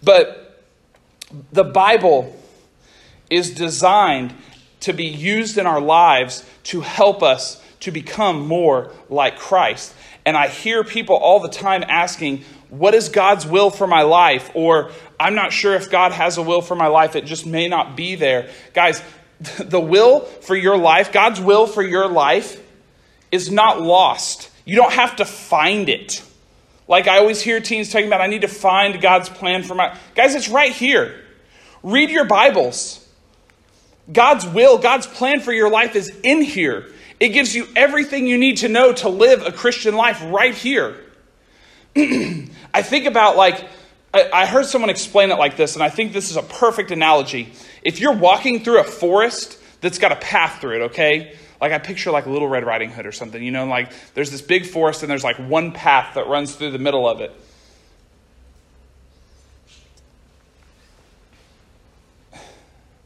But 0.03 0.65
the 1.53 1.65
Bible 1.65 2.37
is 3.31 3.55
designed 3.55 4.35
to 4.81 4.93
be 4.93 5.07
used 5.07 5.59
in 5.59 5.67
our 5.67 5.81
lives 5.81 6.45
to 6.65 6.81
help 6.81 7.23
us 7.23 7.63
to 7.81 7.91
become 7.91 8.47
more 8.47 8.93
like 9.09 9.39
Christ. 9.39 9.95
And 10.27 10.37
I 10.37 10.49
hear 10.49 10.85
people 10.85 11.17
all 11.17 11.41
the 11.41 11.49
time 11.49 11.85
asking, 11.87 12.45
What 12.71 12.95
is 12.95 13.09
God's 13.09 13.47
will 13.47 13.71
for 13.71 13.87
my 13.87 14.03
life? 14.03 14.51
Or 14.55 14.93
I'm 15.19 15.35
not 15.35 15.53
sure 15.53 15.75
if 15.75 15.91
God 15.91 16.13
has 16.13 16.39
a 16.39 16.43
will 16.43 16.63
for 16.63 16.75
my 16.75 16.87
life. 16.87 17.17
It 17.17 17.27
just 17.27 17.45
may 17.45 17.69
not 17.69 17.97
be 17.97 18.15
there. 18.15 18.49
Guys, 18.73 19.03
the 19.59 19.81
will 19.81 20.21
for 20.21 20.57
your 20.57 20.79
life, 20.79 21.13
God's 21.13 21.41
will 21.41 21.67
for 21.67 21.83
your 21.83 22.09
life, 22.09 22.61
is 23.31 23.51
not 23.51 23.81
lost. 23.81 24.51
You 24.65 24.77
don't 24.77 24.93
have 24.93 25.17
to 25.17 25.25
find 25.25 25.89
it. 25.89 26.23
Like 26.87 27.07
I 27.07 27.19
always 27.19 27.41
hear 27.41 27.61
teens 27.61 27.91
talking 27.91 28.07
about, 28.07 28.21
I 28.21 28.27
need 28.27 28.43
to 28.43 28.49
find 28.49 29.01
God's 29.01 29.29
plan 29.29 29.63
for 29.63 29.75
my. 29.75 29.97
Guys, 30.15 30.35
it's 30.35 30.49
right 30.49 30.73
here. 30.73 31.21
Read 31.83 32.11
your 32.11 32.25
Bibles. 32.25 33.07
God's 34.13 34.45
will, 34.47 34.79
God's 34.79 35.07
plan 35.07 35.41
for 35.41 35.53
your 35.53 35.71
life 35.71 35.95
is 35.95 36.11
in 36.23 36.43
here. 36.43 36.89
It 37.21 37.29
gives 37.29 37.55
you 37.55 37.69
everything 37.77 38.27
you 38.27 38.39
need 38.39 38.59
to 38.59 38.69
know 38.69 38.93
to 38.95 39.09
live 39.09 39.47
a 39.47 39.53
Christian 39.53 39.95
life 39.95 40.23
right 40.27 40.55
here. 40.55 40.97
I 42.73 42.83
think 42.83 43.07
about 43.07 43.37
like, 43.37 43.69
I 44.13 44.47
heard 44.47 44.67
someone 44.67 44.91
explain 44.91 45.31
it 45.31 45.39
like 45.39 45.57
this, 45.57 45.75
and 45.75 45.83
I 45.83 45.89
think 45.89 46.13
this 46.13 46.31
is 46.31 46.37
a 46.37 46.43
perfect 46.43 46.91
analogy. 46.91 47.53
If 47.83 48.01
you're 48.01 48.15
walking 48.15 48.65
through 48.65 48.81
a 48.81 48.85
forest 48.85 49.59
that's 49.81 49.99
got 49.99 50.13
a 50.13 50.17
path 50.17 50.61
through 50.61 50.77
it, 50.77 50.83
okay? 50.91 51.37
Like 51.61 51.73
I 51.73 51.79
picture 51.79 52.11
like 52.11 52.27
Little 52.27 52.49
Red 52.49 52.65
Riding 52.65 52.91
Hood 52.91 53.07
or 53.07 53.13
something, 53.13 53.43
you 53.43 53.51
know, 53.51 53.67
like 53.67 53.93
there's 54.15 54.31
this 54.31 54.43
big 54.43 54.67
forest 54.67 55.03
and 55.03 55.11
there's 55.11 55.25
like 55.25 55.37
one 55.37 55.73
path 55.73 56.15
that 56.15 56.27
runs 56.27 56.55
through 56.55 56.73
the 56.73 56.79
middle 56.79 57.09
of 57.09 57.21
it. 57.21 57.33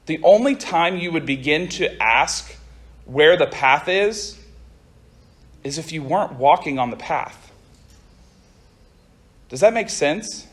The 0.07 0.21
only 0.23 0.55
time 0.55 0.99
you 0.99 1.13
would 1.13 1.27
begin 1.27 1.69
to 1.71 2.03
ask 2.03 2.57
where 3.07 3.37
the 3.37 3.47
path 3.47 3.89
is 3.89 4.39
is 5.63 5.79
if 5.79 5.93
you 5.93 6.03
weren't 6.03 6.35
walking 6.35 6.79
on 6.79 6.91
the 6.91 6.97
path. 6.97 7.53
Does 9.49 9.61
that 9.61 9.73
make 9.73 9.91
sense? 9.91 10.47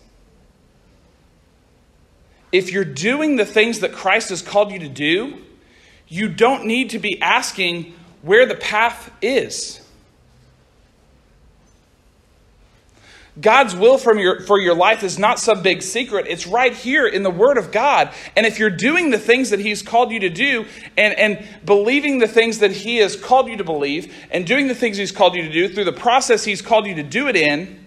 If 2.52 2.72
you're 2.72 2.86
doing 2.86 3.38
the 3.38 3.46
things 3.46 3.80
that 3.80 3.94
Christ 3.94 4.30
has 4.30 4.42
called 4.42 4.72
you 4.72 4.80
to 4.80 4.90
do, 4.90 5.42
you 6.08 6.28
don't 6.28 6.66
need 6.66 6.90
to 6.92 7.00
be 7.00 7.22
asking 7.22 7.94
where 8.22 8.46
the 8.46 8.56
path 8.56 9.12
is. 9.22 9.82
God's 13.40 13.74
will 13.74 13.98
from 13.98 14.20
your, 14.20 14.42
for 14.42 14.60
your 14.60 14.76
life 14.76 15.04
is 15.04 15.18
not 15.18 15.40
some 15.40 15.62
big 15.62 15.82
secret. 15.82 16.26
It's 16.28 16.46
right 16.46 16.74
here 16.74 17.08
in 17.08 17.24
the 17.24 17.30
Word 17.30 17.58
of 17.58 17.72
God. 17.72 18.12
And 18.36 18.46
if 18.46 18.60
you're 18.60 18.70
doing 18.70 19.10
the 19.10 19.18
things 19.18 19.52
that 19.52 19.60
He's 19.60 19.82
called 19.82 20.12
you 20.12 20.20
to 20.20 20.30
do 20.30 20.66
and, 20.98 21.18
and 21.18 21.48
believing 21.66 22.20
the 22.20 22.28
things 22.28 22.60
that 22.60 22.72
He 22.72 22.98
has 22.98 23.16
called 23.16 23.48
you 23.48 23.56
to 23.56 23.64
believe 23.64 24.14
and 24.32 24.46
doing 24.46 24.68
the 24.68 24.76
things 24.76 24.98
He's 24.98 25.14
called 25.14 25.36
you 25.36 25.44
to 25.44 25.52
do 25.52 25.70
through 25.70 25.86
the 25.86 25.94
process 25.94 26.44
He's 26.44 26.62
called 26.62 26.86
you 26.86 26.96
to 26.96 27.04
do 27.04 27.30
it 27.30 27.38
in, 27.38 27.81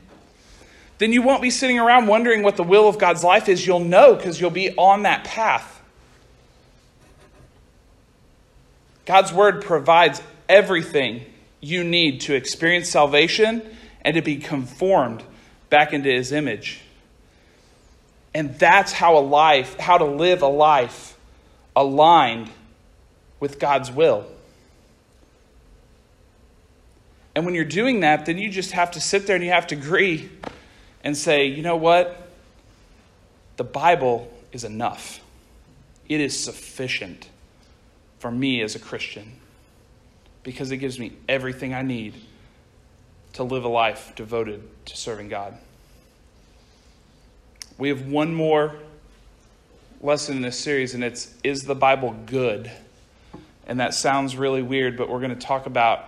then 0.99 1.13
you 1.13 1.23
won't 1.23 1.43
be 1.43 1.51
sitting 1.51 1.79
around 1.79 2.07
wondering 2.07 2.43
what 2.43 2.57
the 2.57 2.63
will 2.63 2.89
of 2.89 2.99
God's 2.99 3.25
life 3.25 3.49
is. 3.49 3.67
You'll 3.67 3.81
know 3.81 4.15
because 4.15 4.41
you'll 4.41 4.51
be 4.51 4.75
on 4.77 5.03
that 5.03 5.25
path. 5.25 5.83
God's 9.05 9.33
Word 9.33 9.63
provides 9.63 10.23
everything 10.49 11.25
you 11.61 11.85
need 11.85 12.23
to 12.23 12.35
experience 12.35 12.89
salvation 12.89 13.63
and 14.03 14.15
to 14.15 14.23
be 14.23 14.37
conformed 14.37 15.23
back 15.71 15.93
into 15.93 16.11
his 16.11 16.31
image. 16.33 16.81
And 18.35 18.59
that's 18.59 18.93
how 18.93 19.17
a 19.17 19.21
life, 19.21 19.79
how 19.79 19.99
to 19.99 20.05
live 20.05 20.43
a 20.43 20.49
life 20.49 21.17
aligned 21.75 22.51
with 23.41 23.59
God's 23.59 23.91
will. 23.91 24.27
And 27.35 27.45
when 27.45 27.55
you're 27.55 27.65
doing 27.65 28.01
that, 28.01 28.27
then 28.27 28.39
you 28.39 28.49
just 28.49 28.73
have 28.73 28.93
to 28.93 29.01
sit 29.01 29.27
there 29.27 29.37
and 29.37 29.45
you 29.45 29.51
have 29.51 29.67
to 29.69 29.75
agree 29.75 30.31
and 31.05 31.17
say, 31.17 31.47
you 31.47 31.63
know 31.63 31.77
what? 31.77 32.29
The 33.57 33.65
Bible 33.65 34.33
is 34.51 34.65
enough. 34.65 35.21
It 36.09 36.21
is 36.21 36.43
sufficient 36.43 37.29
for 38.19 38.31
me 38.31 38.63
as 38.63 38.75
a 38.75 38.79
Christian 38.79 39.33
because 40.43 40.71
it 40.71 40.79
gives 40.79 40.99
me 40.99 41.13
everything 41.29 41.75
I 41.75 41.83
need 41.83 42.15
to 43.35 43.43
live 43.43 43.65
a 43.65 43.69
life 43.69 44.13
devoted 44.17 44.63
to 44.87 44.97
serving 44.97 45.29
God. 45.29 45.55
We 47.77 47.91
have 47.91 48.07
one 48.07 48.35
more 48.35 48.77
lesson 50.01 50.37
in 50.37 50.43
this 50.43 50.59
series, 50.59 50.95
and 50.95 51.05
it's 51.05 51.35
Is 51.43 51.65
the 51.65 51.75
Bible 51.75 52.15
good? 52.27 52.71
And 53.67 53.81
that 53.81 53.95
sounds 53.95 54.37
really 54.37 54.63
weird, 54.63 54.97
but 54.97 55.09
we're 55.09 55.21
going 55.21 55.37
to 55.37 55.47
talk 55.47 55.67
about 55.67 56.05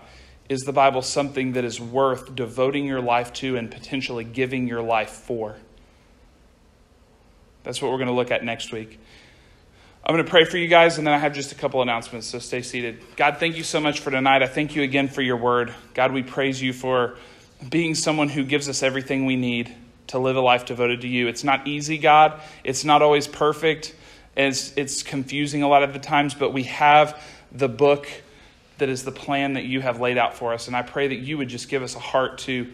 is 0.48 0.62
the 0.62 0.72
Bible 0.72 1.02
something 1.02 1.52
that 1.52 1.64
is 1.64 1.80
worth 1.80 2.34
devoting 2.34 2.84
your 2.84 3.00
life 3.00 3.32
to 3.34 3.56
and 3.56 3.70
potentially 3.70 4.24
giving 4.24 4.68
your 4.68 4.82
life 4.82 5.10
for? 5.10 5.56
That's 7.64 7.82
what 7.82 7.90
we're 7.90 7.98
going 7.98 8.08
to 8.08 8.14
look 8.14 8.30
at 8.30 8.44
next 8.44 8.72
week. 8.72 9.00
I'm 10.04 10.14
going 10.14 10.24
to 10.24 10.30
pray 10.30 10.44
for 10.44 10.56
you 10.56 10.68
guys, 10.68 10.98
and 10.98 11.06
then 11.06 11.14
I 11.14 11.18
have 11.18 11.34
just 11.34 11.50
a 11.50 11.56
couple 11.56 11.82
announcements, 11.82 12.28
so 12.28 12.38
stay 12.38 12.62
seated. 12.62 13.00
God, 13.16 13.38
thank 13.38 13.56
you 13.56 13.64
so 13.64 13.80
much 13.80 13.98
for 13.98 14.12
tonight. 14.12 14.40
I 14.40 14.46
thank 14.46 14.76
you 14.76 14.84
again 14.84 15.08
for 15.08 15.20
your 15.20 15.36
word. 15.36 15.74
God, 15.94 16.12
we 16.12 16.22
praise 16.22 16.62
you 16.62 16.72
for 16.72 17.16
being 17.68 17.96
someone 17.96 18.28
who 18.28 18.44
gives 18.44 18.68
us 18.68 18.84
everything 18.84 19.26
we 19.26 19.34
need 19.34 19.74
to 20.06 20.20
live 20.20 20.36
a 20.36 20.40
life 20.40 20.64
devoted 20.64 21.00
to 21.00 21.08
you. 21.08 21.26
It's 21.26 21.42
not 21.42 21.66
easy, 21.66 21.98
God. 21.98 22.40
It's 22.62 22.84
not 22.84 23.02
always 23.02 23.26
perfect. 23.26 23.96
It's, 24.36 24.72
it's 24.76 25.02
confusing 25.02 25.64
a 25.64 25.68
lot 25.68 25.82
of 25.82 25.92
the 25.92 25.98
times, 25.98 26.34
but 26.34 26.52
we 26.52 26.62
have 26.64 27.20
the 27.50 27.68
book 27.68 28.06
that 28.78 28.88
is 28.88 29.04
the 29.04 29.12
plan 29.12 29.54
that 29.54 29.64
you 29.64 29.80
have 29.80 30.00
laid 30.00 30.18
out 30.18 30.34
for 30.34 30.52
us. 30.52 30.66
And 30.66 30.76
I 30.76 30.82
pray 30.82 31.08
that 31.08 31.16
you 31.16 31.38
would 31.38 31.48
just 31.48 31.68
give 31.68 31.82
us 31.82 31.96
a 31.96 32.00
heart 32.00 32.38
to, 32.38 32.70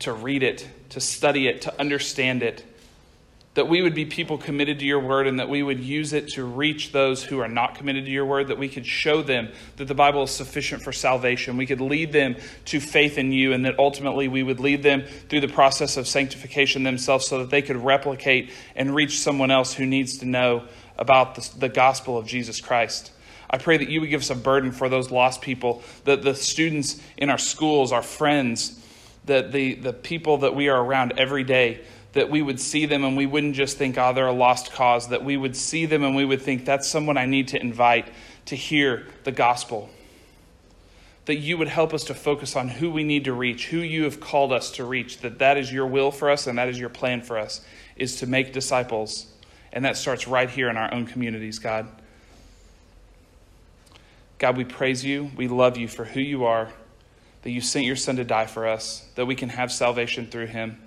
to 0.00 0.12
read 0.12 0.42
it, 0.42 0.68
to 0.90 1.00
study 1.00 1.46
it, 1.46 1.62
to 1.62 1.80
understand 1.80 2.42
it 2.42 2.64
that 3.54 3.68
we 3.68 3.82
would 3.82 3.94
be 3.94 4.04
people 4.04 4.36
committed 4.36 4.80
to 4.80 4.84
your 4.84 4.98
word 4.98 5.28
and 5.28 5.38
that 5.38 5.48
we 5.48 5.62
would 5.62 5.78
use 5.78 6.12
it 6.12 6.28
to 6.28 6.44
reach 6.44 6.90
those 6.90 7.22
who 7.22 7.38
are 7.38 7.48
not 7.48 7.76
committed 7.76 8.04
to 8.04 8.10
your 8.10 8.26
word, 8.26 8.48
that 8.48 8.58
we 8.58 8.68
could 8.68 8.84
show 8.84 9.22
them 9.22 9.48
that 9.76 9.86
the 9.86 9.94
Bible 9.94 10.24
is 10.24 10.30
sufficient 10.32 10.82
for 10.82 10.92
salvation. 10.92 11.56
We 11.56 11.66
could 11.66 11.80
lead 11.80 12.12
them 12.12 12.36
to 12.66 12.80
faith 12.80 13.16
in 13.16 13.30
you, 13.30 13.52
and 13.52 13.64
that 13.64 13.78
ultimately 13.78 14.26
we 14.26 14.42
would 14.42 14.58
lead 14.58 14.82
them 14.82 15.04
through 15.28 15.40
the 15.40 15.48
process 15.48 15.96
of 15.96 16.08
sanctification 16.08 16.82
themselves 16.82 17.28
so 17.28 17.38
that 17.38 17.50
they 17.50 17.62
could 17.62 17.76
replicate 17.76 18.50
and 18.74 18.92
reach 18.94 19.20
someone 19.20 19.52
else 19.52 19.72
who 19.72 19.86
needs 19.86 20.18
to 20.18 20.26
know 20.26 20.64
about 20.98 21.36
the, 21.36 21.58
the 21.58 21.68
gospel 21.68 22.18
of 22.18 22.26
Jesus 22.26 22.60
Christ. 22.60 23.12
I 23.54 23.58
pray 23.58 23.76
that 23.76 23.88
you 23.88 24.00
would 24.00 24.10
give 24.10 24.22
us 24.22 24.30
a 24.30 24.34
burden 24.34 24.72
for 24.72 24.88
those 24.88 25.12
lost 25.12 25.40
people, 25.40 25.84
that 26.06 26.24
the 26.24 26.34
students 26.34 27.00
in 27.16 27.30
our 27.30 27.38
schools, 27.38 27.92
our 27.92 28.02
friends, 28.02 28.84
that 29.26 29.52
the, 29.52 29.76
the 29.76 29.92
people 29.92 30.38
that 30.38 30.56
we 30.56 30.68
are 30.68 30.82
around 30.84 31.14
every 31.18 31.44
day, 31.44 31.82
that 32.14 32.28
we 32.28 32.42
would 32.42 32.58
see 32.58 32.84
them 32.84 33.04
and 33.04 33.16
we 33.16 33.26
wouldn't 33.26 33.54
just 33.54 33.78
think, 33.78 33.96
oh, 33.96 34.12
they're 34.12 34.26
a 34.26 34.32
lost 34.32 34.72
cause, 34.72 35.10
that 35.10 35.24
we 35.24 35.36
would 35.36 35.54
see 35.54 35.86
them 35.86 36.02
and 36.02 36.16
we 36.16 36.24
would 36.24 36.42
think, 36.42 36.64
that's 36.64 36.88
someone 36.88 37.16
I 37.16 37.26
need 37.26 37.46
to 37.48 37.60
invite 37.60 38.08
to 38.46 38.56
hear 38.56 39.06
the 39.22 39.30
gospel. 39.30 39.88
that 41.26 41.36
you 41.36 41.56
would 41.56 41.68
help 41.68 41.94
us 41.94 42.04
to 42.04 42.14
focus 42.14 42.56
on 42.56 42.68
who 42.68 42.90
we 42.90 43.02
need 43.02 43.24
to 43.24 43.32
reach, 43.32 43.68
who 43.68 43.78
you 43.78 44.04
have 44.04 44.20
called 44.20 44.52
us 44.52 44.70
to 44.72 44.84
reach, 44.84 45.18
that 45.18 45.38
that 45.38 45.56
is 45.56 45.72
your 45.72 45.86
will 45.86 46.10
for 46.10 46.30
us 46.30 46.46
and 46.46 46.58
that 46.58 46.68
is 46.68 46.78
your 46.78 46.88
plan 46.88 47.22
for 47.22 47.38
us, 47.38 47.64
is 47.96 48.16
to 48.16 48.26
make 48.26 48.52
disciples. 48.52 49.26
And 49.72 49.84
that 49.84 49.96
starts 49.96 50.28
right 50.28 50.50
here 50.50 50.68
in 50.68 50.76
our 50.76 50.92
own 50.92 51.06
communities, 51.06 51.58
God. 51.58 51.88
God, 54.44 54.58
we 54.58 54.64
praise 54.66 55.02
you. 55.02 55.30
We 55.38 55.48
love 55.48 55.78
you 55.78 55.88
for 55.88 56.04
who 56.04 56.20
you 56.20 56.44
are, 56.44 56.68
that 57.40 57.50
you 57.50 57.62
sent 57.62 57.86
your 57.86 57.96
son 57.96 58.16
to 58.16 58.24
die 58.24 58.44
for 58.44 58.68
us, 58.68 59.08
that 59.14 59.24
we 59.24 59.34
can 59.34 59.48
have 59.48 59.72
salvation 59.72 60.26
through 60.26 60.48
him. 60.48 60.82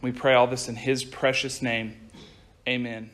We 0.00 0.12
pray 0.12 0.34
all 0.34 0.46
this 0.46 0.68
in 0.68 0.76
his 0.76 1.02
precious 1.02 1.60
name. 1.60 1.96
Amen. 2.68 3.10